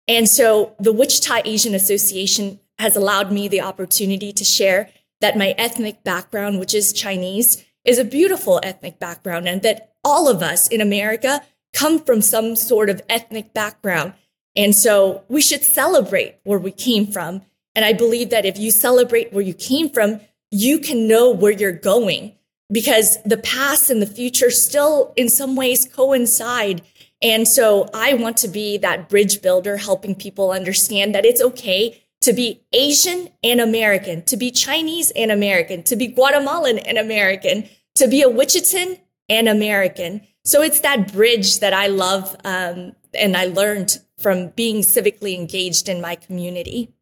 And 0.07 0.27
so 0.27 0.75
the 0.79 0.91
Wichita 0.91 1.41
Asian 1.45 1.75
Association 1.75 2.59
has 2.79 2.95
allowed 2.95 3.31
me 3.31 3.47
the 3.47 3.61
opportunity 3.61 4.31
to 4.33 4.43
share 4.43 4.89
that 5.21 5.37
my 5.37 5.53
ethnic 5.57 6.03
background, 6.03 6.59
which 6.59 6.73
is 6.73 6.93
Chinese, 6.93 7.63
is 7.85 7.99
a 7.99 8.05
beautiful 8.05 8.59
ethnic 8.63 8.99
background 8.99 9.47
and 9.47 9.61
that 9.61 9.93
all 10.03 10.27
of 10.27 10.41
us 10.41 10.67
in 10.67 10.81
America 10.81 11.41
come 11.73 11.99
from 11.99 12.21
some 12.21 12.55
sort 12.55 12.89
of 12.89 13.01
ethnic 13.09 13.53
background. 13.53 14.13
And 14.55 14.75
so 14.75 15.23
we 15.27 15.41
should 15.41 15.63
celebrate 15.63 16.37
where 16.43 16.59
we 16.59 16.71
came 16.71 17.07
from. 17.07 17.43
And 17.79 17.85
I 17.85 17.93
believe 17.93 18.29
that 18.31 18.45
if 18.45 18.57
you 18.59 18.71
celebrate 18.71 19.31
where 19.31 19.41
you 19.41 19.53
came 19.53 19.89
from, 19.89 20.19
you 20.51 20.79
can 20.79 21.07
know 21.07 21.31
where 21.31 21.53
you're 21.53 21.71
going. 21.71 22.35
because 22.71 23.17
the 23.23 23.37
past 23.37 23.89
and 23.89 24.01
the 24.01 24.07
future 24.07 24.51
still 24.51 25.13
in 25.15 25.29
some 25.29 25.55
ways 25.55 25.87
coincide. 25.91 26.81
And 27.21 27.47
so 27.47 27.89
I 27.93 28.13
want 28.13 28.37
to 28.37 28.47
be 28.47 28.77
that 28.77 29.09
bridge 29.09 29.41
builder, 29.41 29.77
helping 29.77 30.15
people 30.15 30.51
understand 30.51 31.15
that 31.15 31.25
it's 31.25 31.41
okay 31.41 32.01
to 32.21 32.33
be 32.33 32.61
Asian 32.73 33.29
and 33.43 33.61
American, 33.61 34.23
to 34.25 34.37
be 34.37 34.51
Chinese 34.51 35.11
and 35.15 35.31
American, 35.31 35.83
to 35.83 35.95
be 35.95 36.07
Guatemalan 36.07 36.79
and 36.79 36.97
American, 36.97 37.67
to 37.95 38.07
be 38.07 38.21
a 38.21 38.29
Wichitan 38.29 38.99
and 39.29 39.47
American. 39.47 40.21
So 40.43 40.61
it's 40.61 40.81
that 40.81 41.13
bridge 41.13 41.59
that 41.59 41.73
I 41.73 41.87
love 41.87 42.35
um, 42.43 42.93
and 43.13 43.35
I 43.35 43.45
learned 43.45 43.97
from 44.17 44.49
being 44.49 44.81
civically 44.81 45.35
engaged 45.35 45.87
in 45.87 46.01
my 46.01 46.15
community. 46.15 46.93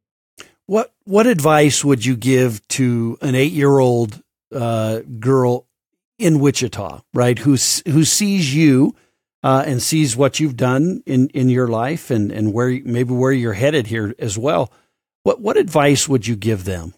What 0.68 0.94
what 1.06 1.28
advice 1.28 1.84
would 1.84 2.06
you 2.06 2.16
give 2.16 2.66
to 2.70 3.18
an 3.22 3.36
eight 3.36 3.54
year 3.54 3.80
old 3.80 4.22
uh, 4.54 5.00
girl 5.20 5.66
in 6.20 6.40
Wichita, 6.40 7.02
right? 7.14 7.40
Who 7.40 7.52
who 7.52 8.04
sees 8.04 8.54
you 8.54 8.96
uh, 9.44 9.64
and 9.66 9.82
sees 9.82 10.18
what 10.18 10.40
you've 10.40 10.58
done 10.58 11.04
in, 11.06 11.30
in 11.30 11.50
your 11.50 11.68
life 11.68 12.12
and 12.12 12.32
and 12.32 12.54
where 12.54 12.70
maybe 12.84 13.14
where 13.14 13.32
you're 13.32 13.54
headed 13.54 13.88
here 13.88 14.14
as 14.20 14.38
well. 14.38 14.72
What 15.24 15.42
what 15.42 15.58
advice 15.58 16.08
would 16.08 16.28
you 16.28 16.36
give 16.36 16.66
them? 16.66 16.94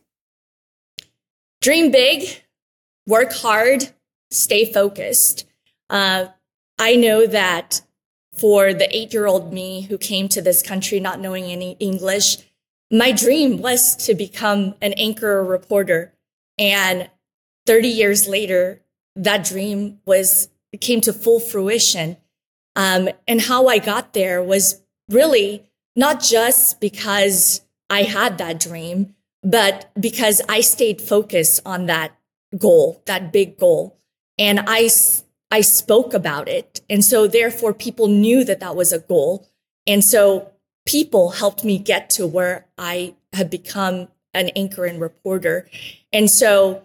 Dream 1.61 1.91
big, 1.91 2.41
work 3.05 3.33
hard, 3.33 3.89
stay 4.31 4.71
focused. 4.71 5.45
Uh, 5.89 6.27
I 6.79 6.95
know 6.95 7.27
that 7.27 7.81
for 8.35 8.73
the 8.73 8.95
eight 8.95 9.13
year 9.13 9.27
old 9.27 9.53
me 9.53 9.81
who 9.81 9.97
came 9.97 10.29
to 10.29 10.41
this 10.41 10.63
country 10.63 10.99
not 10.99 11.19
knowing 11.19 11.45
any 11.45 11.73
English, 11.79 12.37
my 12.91 13.11
dream 13.11 13.61
was 13.61 13.95
to 14.07 14.15
become 14.15 14.75
an 14.81 14.93
anchor 14.93 15.43
reporter. 15.43 16.13
And 16.57 17.09
30 17.65 17.87
years 17.87 18.27
later, 18.27 18.81
that 19.15 19.45
dream 19.45 19.99
was 20.05 20.49
came 20.81 21.01
to 21.01 21.13
full 21.13 21.39
fruition. 21.39 22.17
Um, 22.75 23.09
and 23.27 23.41
how 23.41 23.67
I 23.67 23.79
got 23.79 24.13
there 24.13 24.41
was 24.43 24.81
really 25.09 25.65
not 25.95 26.21
just 26.21 26.79
because 26.79 27.61
I 27.89 28.03
had 28.03 28.37
that 28.37 28.59
dream, 28.59 29.15
but 29.43 29.91
because 29.99 30.41
I 30.47 30.61
stayed 30.61 31.01
focused 31.01 31.61
on 31.65 31.87
that 31.87 32.15
goal, 32.57 33.01
that 33.05 33.33
big 33.33 33.57
goal. 33.57 33.97
And 34.37 34.61
I, 34.67 34.89
I 35.51 35.61
spoke 35.61 36.13
about 36.13 36.47
it. 36.47 36.81
And 36.89 37.03
so 37.03 37.27
therefore 37.27 37.73
people 37.73 38.07
knew 38.07 38.43
that 38.43 38.59
that 38.59 38.75
was 38.75 38.93
a 38.93 38.99
goal. 38.99 39.47
And 39.87 40.03
so 40.03 40.51
people 40.89 41.29
helped 41.29 41.63
me 41.63 41.77
get 41.77 42.09
to 42.09 42.25
where 42.25 42.65
I 42.75 43.13
have 43.33 43.47
become 43.51 44.07
an 44.33 44.49
anchor 44.55 44.85
and 44.85 44.99
reporter. 44.99 45.69
And 46.11 46.31
so 46.31 46.81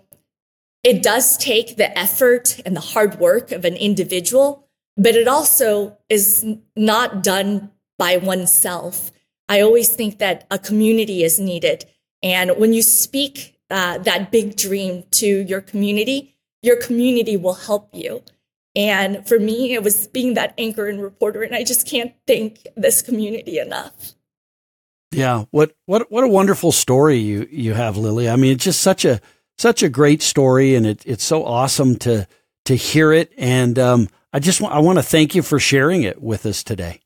it 0.82 1.02
does 1.02 1.38
take 1.38 1.76
the 1.76 1.98
effort 1.98 2.60
and 2.66 2.76
the 2.76 2.80
hard 2.80 3.18
work 3.18 3.50
of 3.50 3.64
an 3.64 3.76
individual, 3.76 4.68
but 4.98 5.14
it 5.14 5.26
also 5.26 5.96
is 6.10 6.44
not 6.76 7.22
done 7.22 7.70
by 7.98 8.18
oneself. 8.18 9.10
I 9.48 9.62
always 9.62 9.88
think 9.88 10.18
that 10.18 10.46
a 10.50 10.58
community 10.58 11.24
is 11.24 11.40
needed. 11.40 11.86
And 12.22 12.58
when 12.58 12.74
you 12.74 12.82
speak 12.82 13.58
uh, 13.70 13.98
that 13.98 14.30
big 14.30 14.56
dream 14.56 15.04
to 15.12 15.26
your 15.26 15.62
community, 15.62 16.36
your 16.60 16.76
community 16.76 17.38
will 17.38 17.54
help 17.54 17.88
you. 17.94 18.22
And 18.76 19.26
for 19.26 19.38
me, 19.38 19.72
it 19.74 19.82
was 19.82 20.08
being 20.08 20.34
that 20.34 20.54
anchor 20.58 20.88
and 20.88 21.00
reporter, 21.00 21.42
and 21.42 21.54
I 21.54 21.62
just 21.62 21.86
can't 21.86 22.12
thank 22.26 22.66
this 22.76 23.02
community 23.02 23.58
enough. 23.58 24.14
Yeah, 25.12 25.44
what 25.52 25.76
what 25.86 26.10
what 26.10 26.24
a 26.24 26.28
wonderful 26.28 26.72
story 26.72 27.18
you 27.18 27.46
you 27.50 27.74
have, 27.74 27.96
Lily. 27.96 28.28
I 28.28 28.36
mean, 28.36 28.52
it's 28.52 28.64
just 28.64 28.80
such 28.80 29.04
a 29.04 29.20
such 29.58 29.82
a 29.82 29.88
great 29.88 30.22
story, 30.22 30.74
and 30.74 30.86
it, 30.86 31.02
it's 31.06 31.22
so 31.22 31.44
awesome 31.44 31.96
to 31.98 32.26
to 32.64 32.74
hear 32.74 33.12
it. 33.12 33.32
And 33.38 33.78
um, 33.78 34.08
I 34.32 34.40
just 34.40 34.60
want 34.60 34.74
I 34.74 34.80
want 34.80 34.98
to 34.98 35.04
thank 35.04 35.34
you 35.36 35.42
for 35.42 35.60
sharing 35.60 36.02
it 36.02 36.20
with 36.20 36.46
us 36.46 36.64
today. 36.64 37.00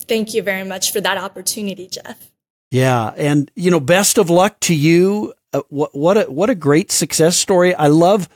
Thank 0.00 0.34
you 0.34 0.42
very 0.42 0.64
much 0.64 0.92
for 0.92 1.00
that 1.00 1.16
opportunity, 1.16 1.88
Jeff. 1.88 2.30
Yeah, 2.70 3.14
and 3.16 3.50
you 3.54 3.70
know, 3.70 3.80
best 3.80 4.18
of 4.18 4.28
luck 4.28 4.60
to 4.60 4.74
you. 4.74 5.32
Uh, 5.54 5.62
what 5.70 5.96
what 5.96 6.18
a 6.18 6.22
what 6.24 6.50
a 6.50 6.54
great 6.54 6.92
success 6.92 7.36
story. 7.36 7.74
I 7.74 7.86
love. 7.86 8.28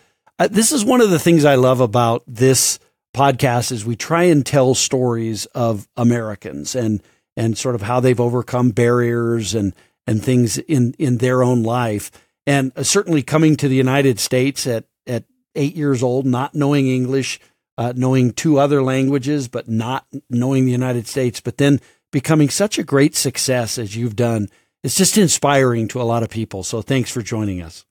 Uh, 0.42 0.48
this 0.50 0.72
is 0.72 0.85
one 0.85 1.00
of 1.00 1.09
the 1.09 1.20
things 1.20 1.44
I 1.44 1.55
love 1.55 1.81
about 1.81 2.24
this 2.26 2.81
podcast 3.14 3.70
is 3.70 3.85
we 3.85 3.94
try 3.94 4.24
and 4.24 4.44
tell 4.44 4.74
stories 4.74 5.46
of 5.46 5.87
Americans 5.96 6.74
and 6.74 7.00
and 7.37 7.57
sort 7.57 7.76
of 7.76 7.83
how 7.83 8.00
they've 8.00 8.18
overcome 8.18 8.70
barriers 8.70 9.55
and 9.55 9.72
and 10.05 10.20
things 10.20 10.59
in 10.59 10.96
in 10.98 11.18
their 11.18 11.44
own 11.44 11.62
life. 11.62 12.11
And 12.44 12.72
uh, 12.74 12.83
certainly 12.83 13.22
coming 13.22 13.55
to 13.55 13.68
the 13.68 13.76
United 13.76 14.18
States 14.18 14.66
at 14.66 14.87
at 15.07 15.22
eight 15.55 15.76
years 15.76 16.02
old, 16.02 16.26
not 16.26 16.57
knowing 16.57 16.88
English, 16.88 17.38
uh, 17.78 17.92
knowing 17.94 18.33
two 18.33 18.59
other 18.59 18.83
languages, 18.83 19.46
but 19.46 19.68
not 19.68 20.09
knowing 20.28 20.64
the 20.64 20.72
United 20.72 21.07
States, 21.07 21.40
but 21.40 21.59
then 21.59 21.81
becoming 22.11 22.50
such 22.50 22.81
a 22.81 22.83
great 22.83 23.14
success 23.14 23.78
as 23.78 23.94
you've 23.94 24.16
done. 24.16 24.48
It's 24.83 24.96
just 24.96 25.16
inspiring 25.16 25.87
to 25.87 26.02
a 26.02 26.11
lot 26.11 26.24
of 26.24 26.31
people. 26.31 26.64
So 26.64 26.83
thanks 26.83 27.12
for 27.12 27.22
joining 27.22 27.62
us. 27.62 27.87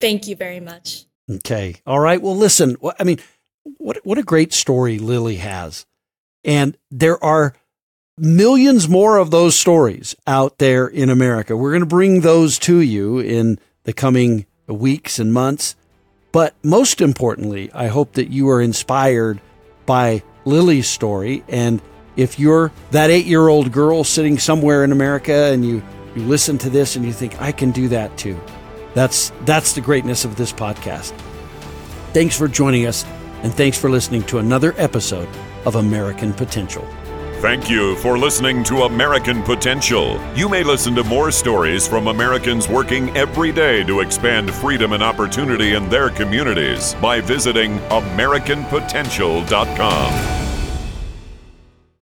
Thank 0.00 0.28
you 0.28 0.36
very 0.36 0.60
much. 0.60 1.06
Okay. 1.36 1.76
All 1.86 2.00
right. 2.00 2.20
Well, 2.20 2.36
listen, 2.36 2.76
I 2.98 3.04
mean, 3.04 3.18
what, 3.78 3.98
what 4.04 4.18
a 4.18 4.22
great 4.22 4.52
story 4.52 4.98
Lily 4.98 5.36
has. 5.36 5.86
And 6.44 6.76
there 6.90 7.22
are 7.22 7.54
millions 8.18 8.88
more 8.88 9.16
of 9.16 9.30
those 9.30 9.56
stories 9.56 10.14
out 10.26 10.58
there 10.58 10.86
in 10.86 11.10
America. 11.10 11.56
We're 11.56 11.70
going 11.70 11.80
to 11.80 11.86
bring 11.86 12.20
those 12.20 12.58
to 12.60 12.80
you 12.80 13.18
in 13.18 13.58
the 13.84 13.92
coming 13.92 14.46
weeks 14.66 15.18
and 15.18 15.32
months. 15.32 15.76
But 16.32 16.54
most 16.62 17.00
importantly, 17.00 17.70
I 17.74 17.88
hope 17.88 18.12
that 18.12 18.30
you 18.30 18.48
are 18.48 18.60
inspired 18.60 19.40
by 19.86 20.22
Lily's 20.44 20.88
story. 20.88 21.44
And 21.48 21.82
if 22.16 22.38
you're 22.38 22.72
that 22.90 23.10
eight 23.10 23.26
year 23.26 23.48
old 23.48 23.72
girl 23.72 24.04
sitting 24.04 24.38
somewhere 24.38 24.82
in 24.84 24.92
America 24.92 25.50
and 25.52 25.64
you, 25.64 25.82
you 26.16 26.22
listen 26.22 26.58
to 26.58 26.70
this 26.70 26.96
and 26.96 27.04
you 27.04 27.12
think, 27.12 27.40
I 27.40 27.52
can 27.52 27.70
do 27.70 27.88
that 27.88 28.16
too, 28.16 28.40
that's, 28.94 29.30
that's 29.44 29.72
the 29.72 29.80
greatness 29.80 30.24
of 30.24 30.36
this 30.36 30.52
podcast. 30.52 31.12
Thanks 32.12 32.36
for 32.36 32.48
joining 32.48 32.86
us, 32.86 33.04
and 33.42 33.54
thanks 33.54 33.78
for 33.78 33.90
listening 33.90 34.22
to 34.24 34.38
another 34.38 34.74
episode 34.76 35.28
of 35.64 35.76
American 35.76 36.32
Potential. 36.32 36.86
Thank 37.42 37.68
you 37.68 37.96
for 37.96 38.16
listening 38.18 38.62
to 38.64 38.82
American 38.82 39.42
Potential. 39.42 40.20
You 40.36 40.48
may 40.48 40.62
listen 40.62 40.94
to 40.94 41.02
more 41.02 41.32
stories 41.32 41.88
from 41.88 42.06
Americans 42.06 42.68
working 42.68 43.10
every 43.16 43.50
day 43.50 43.82
to 43.82 43.98
expand 43.98 44.54
freedom 44.54 44.92
and 44.92 45.02
opportunity 45.02 45.74
in 45.74 45.88
their 45.88 46.10
communities 46.10 46.94
by 47.02 47.20
visiting 47.20 47.78
AmericanPotential.com. 47.88 50.41